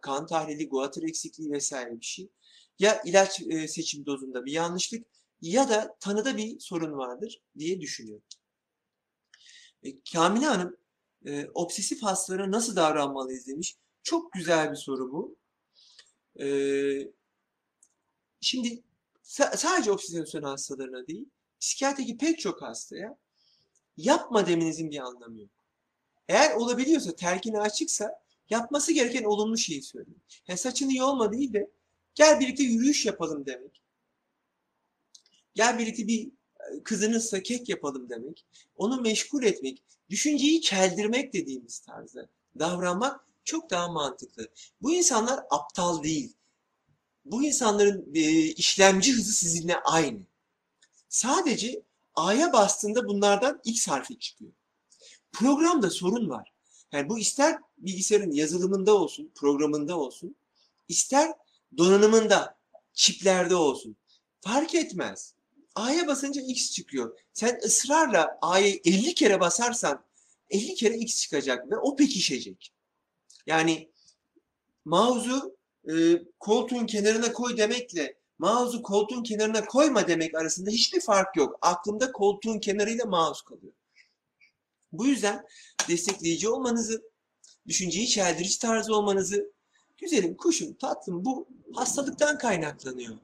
kan 0.03 0.27
tahlili, 0.27 0.69
guatr 0.69 1.03
eksikliği 1.03 1.51
vesaire 1.51 2.01
bir 2.01 2.05
şey. 2.07 2.29
Ya 2.79 3.03
ilaç 3.05 3.41
e, 3.41 3.69
seçim 3.69 4.07
dozunda 4.07 4.45
bir 4.45 4.53
yanlışlık 4.53 5.07
ya 5.41 5.69
da 5.69 5.97
tanıda 6.01 6.37
bir 6.37 6.61
sorun 6.61 6.99
vardır 6.99 7.43
diye 7.59 7.81
düşünüyorum. 7.81 8.25
E, 9.83 10.01
Kamile 10.13 10.47
Hanım 10.47 10.77
e, 11.27 11.49
obsesif 11.55 12.03
hastalara 12.03 12.51
nasıl 12.51 12.77
davranmalıyız 12.77 13.47
demiş. 13.47 13.77
Çok 14.03 14.33
güzel 14.33 14.71
bir 14.71 14.77
soru 14.77 15.13
bu. 15.13 15.37
E, 16.41 16.47
şimdi 18.41 18.83
sa- 19.25 19.57
sadece 19.57 19.93
obsesyon 19.93 20.43
hastalarına 20.43 21.07
değil, 21.07 21.29
psikiyatrideki 21.61 22.17
pek 22.17 22.39
çok 22.39 22.63
hastaya 22.63 23.19
yapma 23.97 24.47
demenizin 24.47 24.91
bir 24.91 24.99
anlamı 24.99 25.41
yok. 25.41 25.51
Eğer 26.29 26.55
olabiliyorsa, 26.55 27.17
terkine 27.17 27.61
açıksa 27.61 28.24
yapması 28.51 28.93
gereken 28.93 29.25
olumlu 29.25 29.59
şeyi 29.59 29.83
söyleyin. 29.83 30.23
Yani 30.49 30.59
saçını 30.59 30.95
yolma 30.95 31.33
değil 31.33 31.53
de 31.53 31.71
gel 32.15 32.41
birlikte 32.41 32.63
yürüyüş 32.63 33.07
yapalım 33.07 33.47
demek. 33.47 33.83
Gel 35.55 35.79
birlikte 35.79 36.07
bir 36.07 36.31
kızınızsa 36.85 37.43
kek 37.43 37.69
yapalım 37.69 38.09
demek, 38.09 38.47
onu 38.77 39.01
meşgul 39.01 39.43
etmek, 39.43 39.83
düşünceyi 40.11 40.61
çeldirmek 40.61 41.33
dediğimiz 41.33 41.79
tarzda 41.79 42.29
davranmak 42.59 43.21
çok 43.45 43.71
daha 43.71 43.89
mantıklı. 43.89 44.49
Bu 44.83 44.93
insanlar 44.93 45.41
aptal 45.51 46.03
değil. 46.03 46.33
Bu 47.25 47.45
insanların 47.45 48.15
e, 48.15 48.21
işlemci 48.43 49.13
hızı 49.13 49.33
sizinle 49.33 49.77
aynı. 49.77 50.21
Sadece 51.09 51.83
A'ya 52.15 52.53
bastığında 52.53 53.09
bunlardan 53.09 53.61
X 53.65 53.89
harfi 53.89 54.19
çıkıyor. 54.19 54.53
Programda 55.33 55.91
sorun 55.91 56.31
var. 56.31 56.54
Yani 56.93 57.09
bu 57.09 57.19
ister 57.19 57.59
bilgisayarın 57.79 58.31
yazılımında 58.31 58.95
olsun, 58.95 59.31
programında 59.35 59.99
olsun, 59.99 60.37
ister 60.89 61.33
donanımında, 61.77 62.57
çiplerde 62.95 63.57
olsun. 63.57 63.97
Fark 64.41 64.75
etmez. 64.75 65.35
A'ya 65.75 66.07
basınca 66.07 66.43
X 66.43 66.73
çıkıyor. 66.73 67.19
Sen 67.33 67.61
ısrarla 67.65 68.39
A'ya 68.43 68.69
50 68.69 69.15
kere 69.15 69.41
basarsan 69.41 70.05
50 70.51 70.75
kere 70.75 70.97
X 70.97 71.23
çıkacak 71.23 71.71
ve 71.71 71.77
o 71.77 71.97
pekişecek. 71.97 72.73
Yani 73.47 73.89
mouse'u 74.85 75.57
e, 75.89 76.23
koltuğun 76.41 76.87
kenarına 76.87 77.33
koy 77.33 77.57
demekle 77.57 78.17
mouse'u 78.39 78.83
koltuğun 78.83 79.23
kenarına 79.23 79.65
koyma 79.65 80.09
demek 80.09 80.35
arasında 80.35 80.71
hiçbir 80.71 81.01
fark 81.01 81.37
yok. 81.37 81.59
Aklımda 81.63 82.13
koltuğun 82.13 82.59
kenarıyla 82.59 83.05
mouse 83.05 83.45
kalıyor. 83.45 83.73
Bu 84.93 85.07
yüzden 85.07 85.47
destekleyici 85.89 86.49
olmanızı, 86.49 87.03
düşünceyi 87.67 88.09
çeldirici 88.09 88.59
tarzı 88.59 88.95
olmanızı, 88.95 89.53
güzelim, 89.99 90.37
kuşum, 90.37 90.75
tatlım 90.75 91.25
bu 91.25 91.49
hastalıktan 91.75 92.39
kaynaklanıyor. 92.39 93.15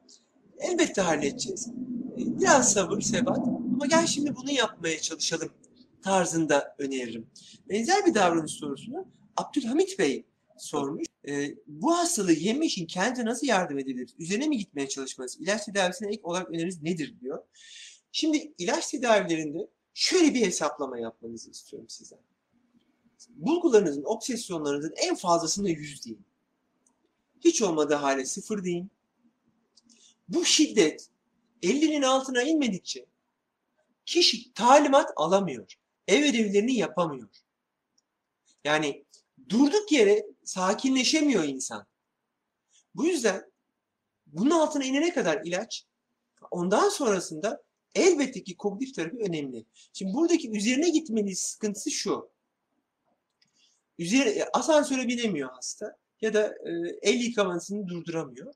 Elbette 0.59 1.00
halledeceğiz. 1.00 1.69
Biraz 2.17 2.73
sabır, 2.73 3.00
sebat 3.00 3.38
ama 3.75 3.87
gel 3.87 4.07
şimdi 4.07 4.37
bunu 4.37 4.50
yapmaya 4.50 5.00
çalışalım 5.00 5.50
tarzında 6.02 6.75
öneririm. 6.79 7.26
Benzer 7.69 8.07
bir 8.07 8.14
davranış 8.14 8.52
sorusunu 8.52 9.07
Abdülhamit 9.37 9.99
Bey 9.99 10.25
sormuş. 10.59 11.07
E, 11.29 11.55
bu 11.67 11.99
hastalığı 11.99 12.33
yenmek 12.33 12.71
için 12.71 12.87
kendine 12.87 13.25
nasıl 13.25 13.47
yardım 13.47 13.79
edebiliriz? 13.79 14.14
Üzerine 14.19 14.49
mi 14.49 14.59
gitmeye 14.59 14.88
çalışmalıyız? 14.88 15.40
İlaç 15.40 15.64
tedavisine 15.64 16.09
ek 16.09 16.21
olarak 16.23 16.50
öneriniz 16.50 16.83
nedir 16.83 17.14
diyor. 17.21 17.43
Şimdi 18.12 18.55
ilaç 18.59 18.90
tedavilerinde 18.90 19.71
şöyle 19.95 20.35
bir 20.35 20.40
hesaplama 20.40 20.99
yapmanızı 20.99 21.50
istiyorum 21.50 21.88
sizden. 21.88 22.19
Bulgularınızın, 23.29 24.05
obsesyonlarınızın 24.05 24.95
en 24.97 25.15
fazlasını 25.15 25.71
yüz 25.71 26.05
deyin. 26.05 26.25
Hiç 27.41 27.62
olmadığı 27.62 27.95
hale 27.95 28.25
sıfır 28.25 28.65
deyin. 28.65 28.91
Bu 30.29 30.45
şiddet 30.45 31.09
50'nin 31.62 32.03
altına 32.03 32.43
inmedikçe 32.43 33.07
kişi 34.07 34.53
talimat 34.53 35.11
alamıyor. 35.17 35.75
Ev 36.09 36.31
ödevlerini 36.31 36.75
yapamıyor. 36.75 37.29
Yani 38.65 39.05
durduk 39.49 39.93
yere 39.93 40.27
sakinleşemiyor 40.45 41.45
insan. 41.45 41.87
Bu 42.95 43.05
yüzden 43.05 43.50
bunun 44.27 44.50
altına 44.50 44.85
inene 44.85 45.15
kadar 45.15 45.41
ilaç, 45.45 45.87
ondan 46.50 46.89
sonrasında 46.89 47.62
elbette 47.95 48.45
ki 48.45 48.57
kognitif 48.57 48.95
terapi 48.95 49.17
önemli. 49.17 49.65
Şimdi 49.93 50.15
buradaki 50.15 50.50
üzerine 50.50 50.89
gitmeniz 50.89 51.39
sıkıntısı 51.39 51.91
şu. 51.91 52.31
Üzeri, 54.00 54.45
asansöre 54.52 55.09
binemiyor 55.09 55.50
hasta 55.52 55.97
ya 56.21 56.35
da 56.35 56.47
e, 56.47 56.71
el 57.02 57.21
yıkamasını 57.21 57.88
durduramıyor. 57.88 58.54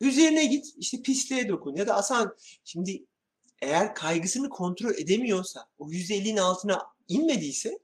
Üzerine 0.00 0.44
git 0.44 0.66
işte 0.76 1.02
pisliğe 1.02 1.48
dokun 1.48 1.76
ya 1.76 1.86
da 1.86 1.94
asan 1.94 2.36
şimdi 2.64 3.06
eğer 3.62 3.94
kaygısını 3.94 4.48
kontrol 4.48 4.94
edemiyorsa 4.94 5.66
o 5.78 5.90
%50'nin 5.90 6.36
altına 6.36 6.82
inmediyse 7.08 7.78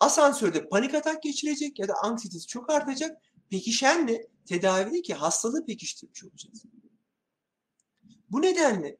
asansörde 0.00 0.68
panik 0.68 0.94
atak 0.94 1.22
geçirecek 1.22 1.78
ya 1.78 1.88
da 1.88 1.94
anksiyetesi 2.02 2.46
çok 2.46 2.70
artacak. 2.70 3.22
Pekişenle 3.50 4.26
tedavide 4.46 5.14
hastalığı 5.14 5.66
pekiştirmiş 5.66 6.24
olacağız. 6.24 6.62
Bu 8.30 8.42
nedenle 8.42 8.96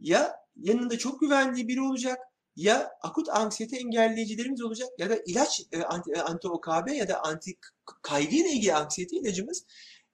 ya 0.00 0.36
yanında 0.56 0.98
çok 0.98 1.20
güvendiği 1.20 1.68
biri 1.68 1.80
olacak 1.80 2.29
ya 2.56 2.90
akut 3.02 3.28
anksiyete 3.28 3.76
engelleyicilerimiz 3.76 4.62
olacak 4.62 4.88
ya 4.98 5.10
da 5.10 5.18
ilaç 5.26 5.62
e, 5.72 5.82
anti, 5.82 6.12
e, 6.12 6.20
anti 6.20 6.48
OKB 6.48 6.88
ya 6.94 7.08
da 7.08 7.24
anti 7.24 7.58
kaygı 8.02 8.36
ile 8.36 8.52
ilgili 8.52 8.74
anksiyete 8.74 9.16
ilacımız 9.16 9.64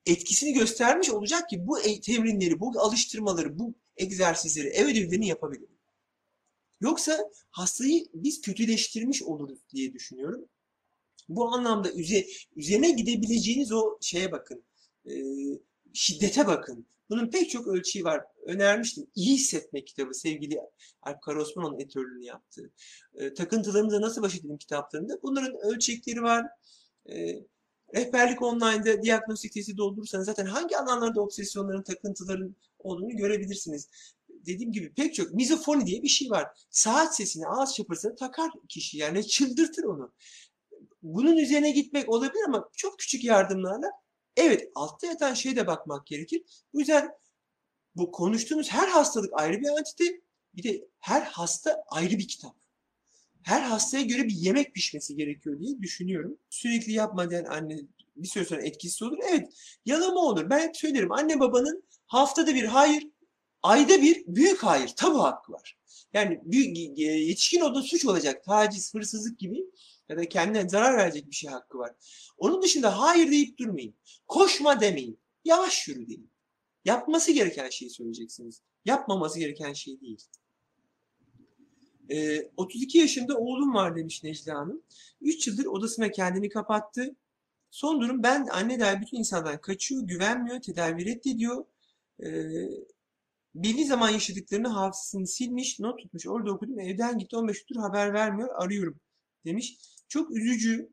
etkisini 0.06 0.52
göstermiş 0.52 1.10
olacak 1.10 1.48
ki 1.50 1.66
bu 1.66 1.80
e, 1.80 2.00
temrinleri, 2.00 2.60
bu 2.60 2.80
alıştırmaları, 2.80 3.58
bu 3.58 3.74
egzersizleri, 3.96 4.68
ev 4.68 4.86
ödevlerini 4.86 5.28
yapabilir. 5.28 5.68
Yoksa 6.80 7.30
hastayı 7.50 8.06
biz 8.14 8.40
kötüleştirmiş 8.40 9.22
oluruz 9.22 9.58
diye 9.74 9.92
düşünüyorum. 9.92 10.48
Bu 11.28 11.48
anlamda 11.54 11.92
üzerine 12.56 12.90
gidebileceğiniz 12.90 13.72
o 13.72 13.98
şeye 14.00 14.32
bakın, 14.32 14.64
şiddete 15.92 16.46
bakın. 16.46 16.86
Bunun 17.10 17.30
pek 17.30 17.50
çok 17.50 17.66
ölçüyü 17.66 18.04
var. 18.04 18.24
Önermiştim. 18.46 19.06
İyi 19.14 19.34
Hissetmek 19.34 19.86
kitabı 19.86 20.14
sevgili 20.14 20.60
Alp 21.02 21.22
Karosman'ın 21.22 21.80
editörlüğünü 21.80 22.24
yaptığı. 22.24 22.70
E, 23.14 23.34
takıntılarımıza 23.34 24.00
nasıl 24.00 24.22
baş 24.22 24.36
edelim 24.36 24.56
kitaplarında. 24.56 25.22
Bunların 25.22 25.54
ölçekleri 25.74 26.22
var. 26.22 26.46
E, 27.10 27.34
rehberlik 27.94 28.42
online'da 28.42 29.02
diagnostik 29.02 29.52
testi 29.52 29.76
doldurursanız 29.76 30.26
zaten 30.26 30.46
hangi 30.46 30.78
alanlarda 30.78 31.20
obsesyonların, 31.20 31.82
takıntıların 31.82 32.56
olduğunu 32.78 33.16
görebilirsiniz. 33.16 33.88
Dediğim 34.28 34.72
gibi 34.72 34.92
pek 34.94 35.14
çok 35.14 35.34
mizofoni 35.34 35.86
diye 35.86 36.02
bir 36.02 36.08
şey 36.08 36.30
var. 36.30 36.46
Saat 36.70 37.16
sesini, 37.16 37.46
ağız 37.46 37.74
çapırısına 37.74 38.14
takar 38.14 38.50
kişi 38.68 38.98
yani 38.98 39.26
çıldırtır 39.26 39.84
onu. 39.84 40.12
Bunun 41.02 41.36
üzerine 41.36 41.70
gitmek 41.70 42.08
olabilir 42.08 42.44
ama 42.48 42.68
çok 42.76 42.98
küçük 42.98 43.24
yardımlarla 43.24 43.90
Evet, 44.36 44.70
altta 44.74 45.06
yatan 45.06 45.34
şeye 45.34 45.56
de 45.56 45.66
bakmak 45.66 46.06
gerekir. 46.06 46.42
Bu 46.72 46.78
yüzden 46.80 47.10
bu 47.96 48.12
konuştuğumuz 48.12 48.70
her 48.70 48.88
hastalık 48.88 49.30
ayrı 49.32 49.60
bir 49.60 49.68
antite, 49.68 50.20
bir 50.54 50.62
de 50.62 50.88
her 50.98 51.22
hasta 51.22 51.84
ayrı 51.88 52.18
bir 52.18 52.28
kitap. 52.28 52.56
Her 53.42 53.60
hastaya 53.60 54.02
göre 54.02 54.24
bir 54.24 54.34
yemek 54.34 54.74
pişmesi 54.74 55.16
gerekiyor 55.16 55.60
diye 55.60 55.82
düşünüyorum. 55.82 56.38
Sürekli 56.50 56.92
yapma 56.92 57.30
diyen 57.30 57.44
anne 57.44 57.78
bir 58.16 58.28
süre 58.28 58.44
sonra 58.44 58.62
etkisiz 58.62 59.02
olur. 59.02 59.18
Evet, 59.30 59.52
yalama 59.84 60.20
olur. 60.20 60.50
Ben 60.50 60.72
söylerim. 60.72 61.12
Anne 61.12 61.40
babanın 61.40 61.84
haftada 62.06 62.54
bir 62.54 62.64
hayır, 62.64 63.06
ayda 63.62 64.02
bir 64.02 64.24
büyük 64.26 64.62
hayır, 64.62 64.88
tabu 64.96 65.22
hakkı 65.22 65.52
var. 65.52 65.78
Yani 66.12 66.40
büyük, 66.44 66.98
yetişkin 66.98 67.60
olduğu 67.60 67.82
suç 67.82 68.06
olacak. 68.06 68.44
Taciz, 68.44 68.94
hırsızlık 68.94 69.38
gibi 69.38 69.64
ya 70.08 70.16
da 70.16 70.28
kendine 70.28 70.68
zarar 70.68 70.98
verecek 70.98 71.30
bir 71.30 71.36
şey 71.36 71.50
hakkı 71.50 71.78
var. 71.78 71.92
Onun 72.38 72.62
dışında 72.62 72.98
hayır 72.98 73.30
deyip 73.30 73.58
durmayın. 73.58 73.94
Koşma 74.28 74.80
demeyin. 74.80 75.18
Yavaş 75.44 75.88
yürü 75.88 76.08
deyin. 76.08 76.30
Yapması 76.86 77.32
gereken 77.32 77.70
şeyi 77.70 77.90
söyleyeceksiniz. 77.90 78.62
Yapmaması 78.84 79.38
gereken 79.38 79.72
şey 79.72 80.00
değil. 80.00 80.18
Ee, 82.10 82.50
32 82.56 82.98
yaşında 82.98 83.38
oğlum 83.38 83.74
var 83.74 83.96
demiş 83.96 84.22
Necla 84.22 84.54
Hanım. 84.54 84.82
3 85.20 85.46
yıldır 85.46 85.66
odasına 85.66 86.10
kendini 86.10 86.48
kapattı. 86.48 87.16
Son 87.70 88.00
durum 88.00 88.22
ben 88.22 88.46
anne 88.46 88.80
der 88.80 89.00
bütün 89.00 89.16
insandan 89.16 89.60
kaçıyor, 89.60 90.02
güvenmiyor, 90.02 90.60
tedavi 90.60 91.04
reddediyor. 91.04 91.64
Ee, 92.22 92.68
belli 93.54 93.84
zaman 93.84 94.10
yaşadıklarını 94.10 94.68
hafızasını 94.68 95.26
silmiş, 95.26 95.80
not 95.80 95.98
tutmuş. 95.98 96.26
Orada 96.26 96.52
okudum. 96.52 96.80
Evden 96.80 97.18
gitti 97.18 97.36
15 97.36 97.64
yıldır 97.70 97.80
haber 97.80 98.12
vermiyor. 98.12 98.48
Arıyorum 98.54 99.00
demiş. 99.44 99.78
Çok 100.08 100.36
üzücü. 100.36 100.88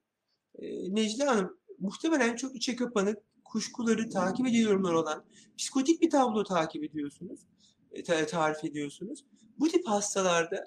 E, 0.60 0.96
Necla 0.96 1.28
Hanım 1.28 1.58
muhtemelen 1.80 2.36
çok 2.36 2.56
içe 2.56 2.76
kapanık, 2.76 3.18
kuşkuları 3.54 4.10
takip 4.10 4.48
ediyorumlar 4.48 4.94
olan 4.94 5.26
psikotik 5.58 6.02
bir 6.02 6.10
tablo 6.10 6.44
takip 6.44 6.84
ediyorsunuz, 6.84 7.40
e, 7.92 8.26
tarif 8.26 8.64
ediyorsunuz. 8.64 9.26
Bu 9.60 9.70
tip 9.70 9.88
hastalarda 9.88 10.64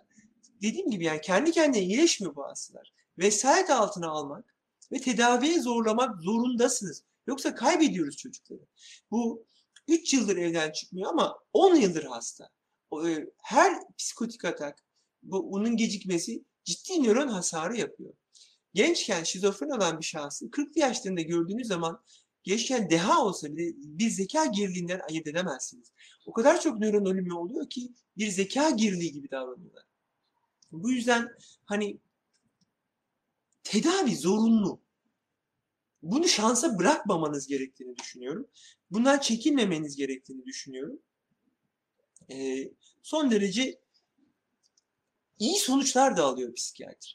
dediğim 0.62 0.90
gibi 0.90 1.04
yani 1.04 1.20
kendi 1.20 1.52
kendine 1.52 1.82
iyileşmiyor 1.82 2.36
bu 2.36 2.44
hastalar. 2.44 2.92
Vesayet 3.18 3.70
altına 3.70 4.08
almak 4.08 4.56
ve 4.92 5.00
tedaviye 5.00 5.60
zorlamak 5.60 6.22
zorundasınız. 6.22 7.02
Yoksa 7.26 7.54
kaybediyoruz 7.54 8.16
çocukları. 8.16 8.66
Bu 9.10 9.44
3 9.88 10.14
yıldır 10.14 10.36
evden 10.36 10.72
çıkmıyor 10.72 11.10
ama 11.10 11.38
10 11.52 11.74
yıldır 11.74 12.04
hasta. 12.04 12.48
E, 13.06 13.26
her 13.42 13.78
psikotik 13.98 14.44
atak, 14.44 14.84
bu, 15.22 15.52
bunun 15.52 15.76
gecikmesi 15.76 16.44
ciddi 16.64 17.02
nöron 17.02 17.28
hasarı 17.28 17.76
yapıyor 17.76 18.14
gençken 18.76 19.24
şizofren 19.24 19.70
olan 19.70 19.98
bir 19.98 20.04
şahsı 20.04 20.50
40 20.50 20.76
yaşlarında 20.76 21.20
gördüğünüz 21.20 21.68
zaman 21.68 22.02
gençken 22.46 22.90
deha 22.90 23.24
olsa 23.24 23.56
bile 23.56 23.72
bir 23.76 24.10
zeka 24.10 24.46
geriliğinden 24.46 25.00
ayırt 25.10 25.26
edemezsiniz. 25.26 25.92
O 26.26 26.32
kadar 26.32 26.60
çok 26.60 26.78
nöron 26.78 27.04
ölümü 27.04 27.34
oluyor 27.34 27.70
ki 27.70 27.92
bir 28.18 28.28
zeka 28.28 28.70
geriliği 28.70 29.12
gibi 29.12 29.30
davranıyorlar. 29.30 29.84
Bu 30.72 30.90
yüzden 30.90 31.28
hani 31.64 31.98
tedavi 33.64 34.16
zorunlu. 34.16 34.80
Bunu 36.02 36.28
şansa 36.28 36.78
bırakmamanız 36.78 37.46
gerektiğini 37.46 37.96
düşünüyorum. 37.96 38.48
Bundan 38.90 39.18
çekinmemeniz 39.18 39.96
gerektiğini 39.96 40.44
düşünüyorum. 40.44 40.98
Ee, 42.30 42.72
son 43.02 43.30
derece 43.30 43.80
iyi 45.38 45.56
sonuçlar 45.56 46.16
da 46.16 46.24
alıyor 46.24 46.54
psikiyatri 46.54 47.10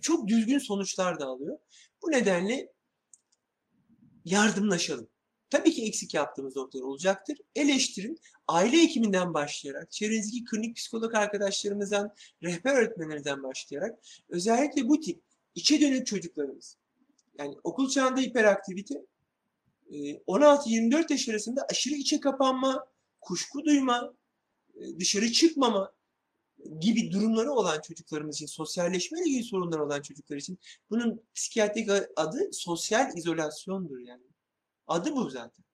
çok 0.00 0.28
düzgün 0.28 0.58
sonuçlar 0.58 1.20
da 1.20 1.26
alıyor. 1.26 1.58
Bu 2.02 2.10
nedenle 2.10 2.72
yardımlaşalım. 4.24 5.08
Tabii 5.50 5.72
ki 5.72 5.84
eksik 5.84 6.14
yaptığımız 6.14 6.56
noktalar 6.56 6.84
olacaktır. 6.84 7.38
Eleştirin. 7.54 8.18
Aile 8.48 8.82
hekiminden 8.82 9.34
başlayarak, 9.34 9.90
çevrenizdeki 9.90 10.44
klinik 10.44 10.76
psikolog 10.76 11.14
arkadaşlarımızdan, 11.14 12.14
rehber 12.42 12.74
öğretmenlerinden 12.74 13.42
başlayarak 13.42 13.98
özellikle 14.28 14.88
bu 14.88 15.00
tip 15.00 15.22
içe 15.54 15.80
dönük 15.80 16.06
çocuklarımız, 16.06 16.76
yani 17.38 17.56
okul 17.64 17.88
çağında 17.88 18.20
hiperaktivite, 18.20 19.06
16-24 19.90 21.12
yaş 21.12 21.28
arasında 21.28 21.66
aşırı 21.70 21.94
içe 21.94 22.20
kapanma, 22.20 22.86
kuşku 23.20 23.64
duyma, 23.64 24.14
dışarı 24.98 25.32
çıkmama 25.32 25.93
gibi 26.80 27.10
durumları 27.10 27.52
olan 27.52 27.80
çocuklarımız 27.80 28.36
için, 28.36 28.46
sosyalleşmeyle 28.46 29.30
ilgili 29.30 29.44
sorunlar 29.44 29.78
olan 29.78 30.02
çocuklar 30.02 30.36
için 30.36 30.58
bunun 30.90 31.22
psikiyatrik 31.34 31.90
adı 32.16 32.48
sosyal 32.52 33.16
izolasyondur 33.16 33.98
yani. 33.98 34.24
Adı 34.86 35.16
bu 35.16 35.30
zaten. 35.30 35.64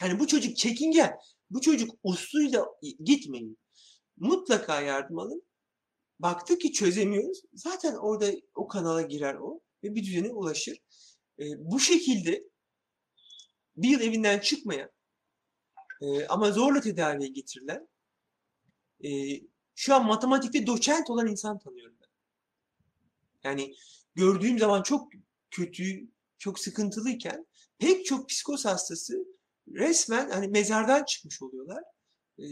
Hani 0.00 0.18
bu 0.18 0.26
çocuk 0.26 0.56
çekingen, 0.56 1.18
bu 1.50 1.60
çocuk 1.60 1.98
usluyla 2.02 2.66
gitmeyin. 3.04 3.58
Mutlaka 4.16 4.80
yardım 4.80 5.18
alın. 5.18 5.42
Baktık 6.18 6.60
ki 6.60 6.72
çözemiyoruz. 6.72 7.42
Zaten 7.54 7.94
orada 7.94 8.32
o 8.54 8.68
kanala 8.68 9.02
girer 9.02 9.34
o 9.34 9.60
ve 9.84 9.94
bir 9.94 10.04
düzene 10.04 10.28
ulaşır. 10.28 10.78
E, 11.38 11.44
bu 11.58 11.80
şekilde 11.80 12.44
bir 13.76 13.88
yıl 13.88 14.00
evinden 14.00 14.38
çıkmayan 14.38 14.90
e, 16.00 16.26
ama 16.26 16.50
zorla 16.52 16.80
tedaviye 16.80 17.28
getirilen 17.28 17.88
e, 19.04 19.10
şu 19.76 19.94
an 19.94 20.06
matematikte 20.06 20.66
doçent 20.66 21.10
olan 21.10 21.26
insan 21.26 21.58
tanıyorum 21.58 21.96
ben. 22.00 22.08
Yani 23.50 23.74
gördüğüm 24.14 24.58
zaman 24.58 24.82
çok 24.82 25.12
kötü, 25.50 26.08
çok 26.38 26.58
sıkıntılıyken 26.58 27.46
pek 27.78 28.06
çok 28.06 28.28
psikos 28.28 28.64
hastası 28.64 29.24
resmen 29.74 30.30
hani 30.30 30.48
mezardan 30.48 31.04
çıkmış 31.04 31.42
oluyorlar. 31.42 31.82
E, 32.38 32.44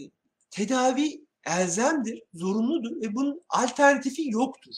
tedavi 0.51 1.25
elzemdir, 1.47 2.23
zorunludur 2.35 3.01
ve 3.01 3.15
bunun 3.15 3.43
alternatifi 3.49 4.31
yoktur. 4.31 4.75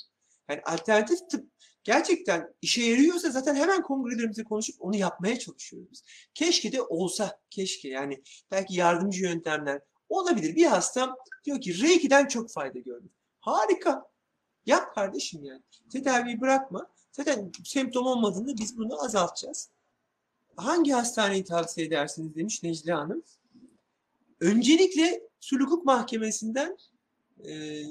Yani 0.48 0.60
alternatif 0.64 1.18
tıp 1.30 1.50
gerçekten 1.84 2.54
işe 2.62 2.82
yarıyorsa 2.82 3.30
zaten 3.30 3.54
hemen 3.54 3.82
kongrelerimizde 3.82 4.44
konuşup 4.44 4.76
onu 4.78 4.96
yapmaya 4.96 5.38
çalışıyoruz. 5.38 6.02
Keşke 6.34 6.72
de 6.72 6.82
olsa, 6.82 7.40
keşke 7.50 7.88
yani 7.88 8.22
belki 8.50 8.74
yardımcı 8.74 9.22
yöntemler 9.22 9.80
olabilir. 10.08 10.56
Bir 10.56 10.66
hastam 10.66 11.16
diyor 11.44 11.60
ki 11.60 11.82
Reiki'den 11.82 12.26
çok 12.26 12.50
fayda 12.50 12.78
gördüm. 12.78 13.10
Harika. 13.40 14.06
Yap 14.66 14.94
kardeşim 14.94 15.44
yani. 15.44 15.62
Tedaviyi 15.92 16.40
bırakma. 16.40 16.86
Zaten 17.12 17.52
semptom 17.64 18.06
olmadığında 18.06 18.58
biz 18.58 18.78
bunu 18.78 19.04
azaltacağız. 19.04 19.70
Hangi 20.56 20.92
hastaneyi 20.92 21.44
tavsiye 21.44 21.86
edersiniz 21.86 22.34
demiş 22.34 22.62
Necla 22.62 22.98
Hanım. 22.98 23.22
Öncelikle 24.40 25.20
sulh 25.40 25.60
hukuk 25.60 25.84
mahkemesinden 25.84 26.76
e, 27.44 27.82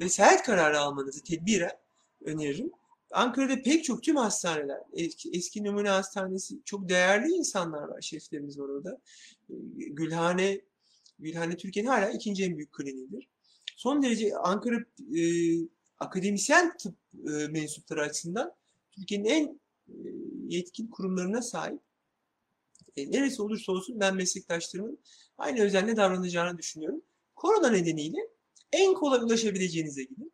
vesayet 0.00 0.42
kararı 0.42 0.80
almanızı 0.80 1.22
tedbiren 1.22 1.78
öneririm. 2.24 2.72
Ankara'da 3.10 3.62
pek 3.62 3.84
çok 3.84 4.02
tüm 4.02 4.16
hastaneler, 4.16 4.80
eski, 4.92 5.30
eski 5.30 5.64
numune 5.64 5.88
hastanesi, 5.88 6.62
çok 6.64 6.88
değerli 6.88 7.32
insanlar 7.32 7.82
var, 7.82 8.00
şeflerimiz 8.00 8.58
var 8.58 8.68
orada. 8.68 8.98
Gülhane, 9.76 10.60
Gülhane 11.22 11.56
Türkiye'nin 11.56 11.88
hala 11.88 12.10
ikinci 12.10 12.44
en 12.44 12.56
büyük 12.56 12.72
kliniğidir. 12.72 13.28
Son 13.76 14.02
derece 14.02 14.36
Ankara 14.36 14.76
e, 15.16 15.22
akademisyen 15.98 16.76
tıp 16.76 16.94
e, 17.14 17.30
mensupları 17.48 18.02
açısından 18.02 18.54
Türkiye'nin 18.92 19.24
en 19.24 19.60
e, 19.88 20.08
yetkin 20.48 20.86
kurumlarına 20.86 21.42
sahip. 21.42 21.80
E, 22.96 23.10
neresi 23.10 23.42
olursa 23.42 23.72
olsun 23.72 24.00
ben 24.00 24.16
meslektaşlarımın 24.16 24.98
aynı 25.38 25.60
özenle 25.60 25.96
davranacağını 25.96 26.58
düşünüyorum. 26.58 27.02
Korona 27.36 27.70
nedeniyle 27.70 28.18
en 28.72 28.94
kolay 28.94 29.20
ulaşabileceğinize 29.20 30.02
gidin. 30.02 30.32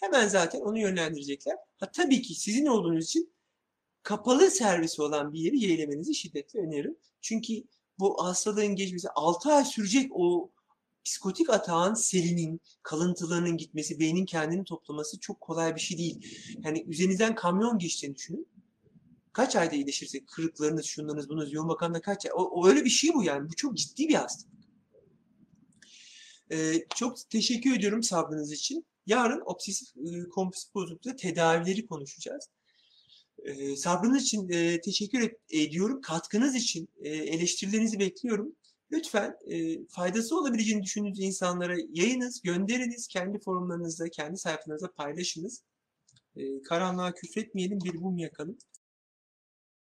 Hemen 0.00 0.28
zaten 0.28 0.60
onu 0.60 0.78
yönlendirecekler. 0.78 1.56
Ha 1.76 1.90
tabii 1.90 2.22
ki 2.22 2.34
sizin 2.34 2.66
olduğunuz 2.66 3.04
için 3.04 3.32
kapalı 4.02 4.50
servisi 4.50 5.02
olan 5.02 5.32
bir 5.32 5.38
yeri 5.38 5.58
yeğlemenizi 5.58 6.14
şiddetle 6.14 6.60
öneririm. 6.60 6.96
Çünkü 7.20 7.52
bu 7.98 8.24
hastalığın 8.24 8.76
geçmesi 8.76 9.10
6 9.10 9.52
ay 9.52 9.64
sürecek 9.64 10.10
o 10.14 10.50
psikotik 11.04 11.50
atağın 11.50 11.94
selinin, 11.94 12.60
kalıntılarının 12.82 13.56
gitmesi, 13.56 14.00
beynin 14.00 14.24
kendini 14.24 14.64
toplaması 14.64 15.20
çok 15.20 15.40
kolay 15.40 15.74
bir 15.74 15.80
şey 15.80 15.98
değil. 15.98 16.26
Yani 16.64 16.84
üzerinizden 16.88 17.34
kamyon 17.34 17.78
geçtiğini 17.78 18.14
düşünün. 18.14 18.48
Kaç 19.32 19.56
ayda 19.56 19.74
iyileşirse 19.74 20.24
kırıklarınız, 20.24 20.84
şunlarınız, 20.84 21.28
bununuz, 21.28 21.52
yoğun 21.52 21.68
bakanda 21.68 22.00
kaç 22.00 22.26
ay. 22.26 22.32
O, 22.34 22.42
o 22.42 22.68
öyle 22.68 22.84
bir 22.84 22.90
şey 22.90 23.14
bu 23.14 23.24
yani. 23.24 23.48
Bu 23.48 23.54
çok 23.56 23.76
ciddi 23.76 24.08
bir 24.08 24.14
hastalık. 24.14 24.52
Ee, 26.52 26.86
çok 26.96 27.30
teşekkür 27.30 27.76
ediyorum 27.76 28.02
sabrınız 28.02 28.52
için. 28.52 28.86
Yarın 29.06 29.42
obsesif 29.44 29.88
kompulsif 30.34 30.74
bozuklukta 30.74 31.16
tedavileri 31.16 31.86
konuşacağız. 31.86 32.48
E, 33.44 33.76
sabrınız 33.76 34.22
için 34.22 34.48
e, 34.48 34.80
teşekkür 34.80 35.20
et, 35.20 35.36
ediyorum. 35.50 36.00
Katkınız 36.00 36.54
için 36.54 36.88
e, 37.00 37.08
eleştirilerinizi 37.08 37.98
bekliyorum. 37.98 38.56
Lütfen 38.92 39.36
e, 39.50 39.86
faydası 39.86 40.38
olabileceğini 40.38 40.82
düşündüğünüz 40.82 41.20
insanlara 41.20 41.76
yayınız, 41.92 42.42
gönderiniz. 42.42 43.08
Kendi 43.08 43.38
forumlarınızda, 43.38 44.08
kendi 44.08 44.38
sayfanızda 44.38 44.92
paylaşınız. 44.92 45.62
E, 46.36 46.62
karanlığa 46.62 47.14
küfretmeyelim, 47.14 47.78
bir 47.84 47.94
mum 47.94 48.18
yakalım. 48.18 48.58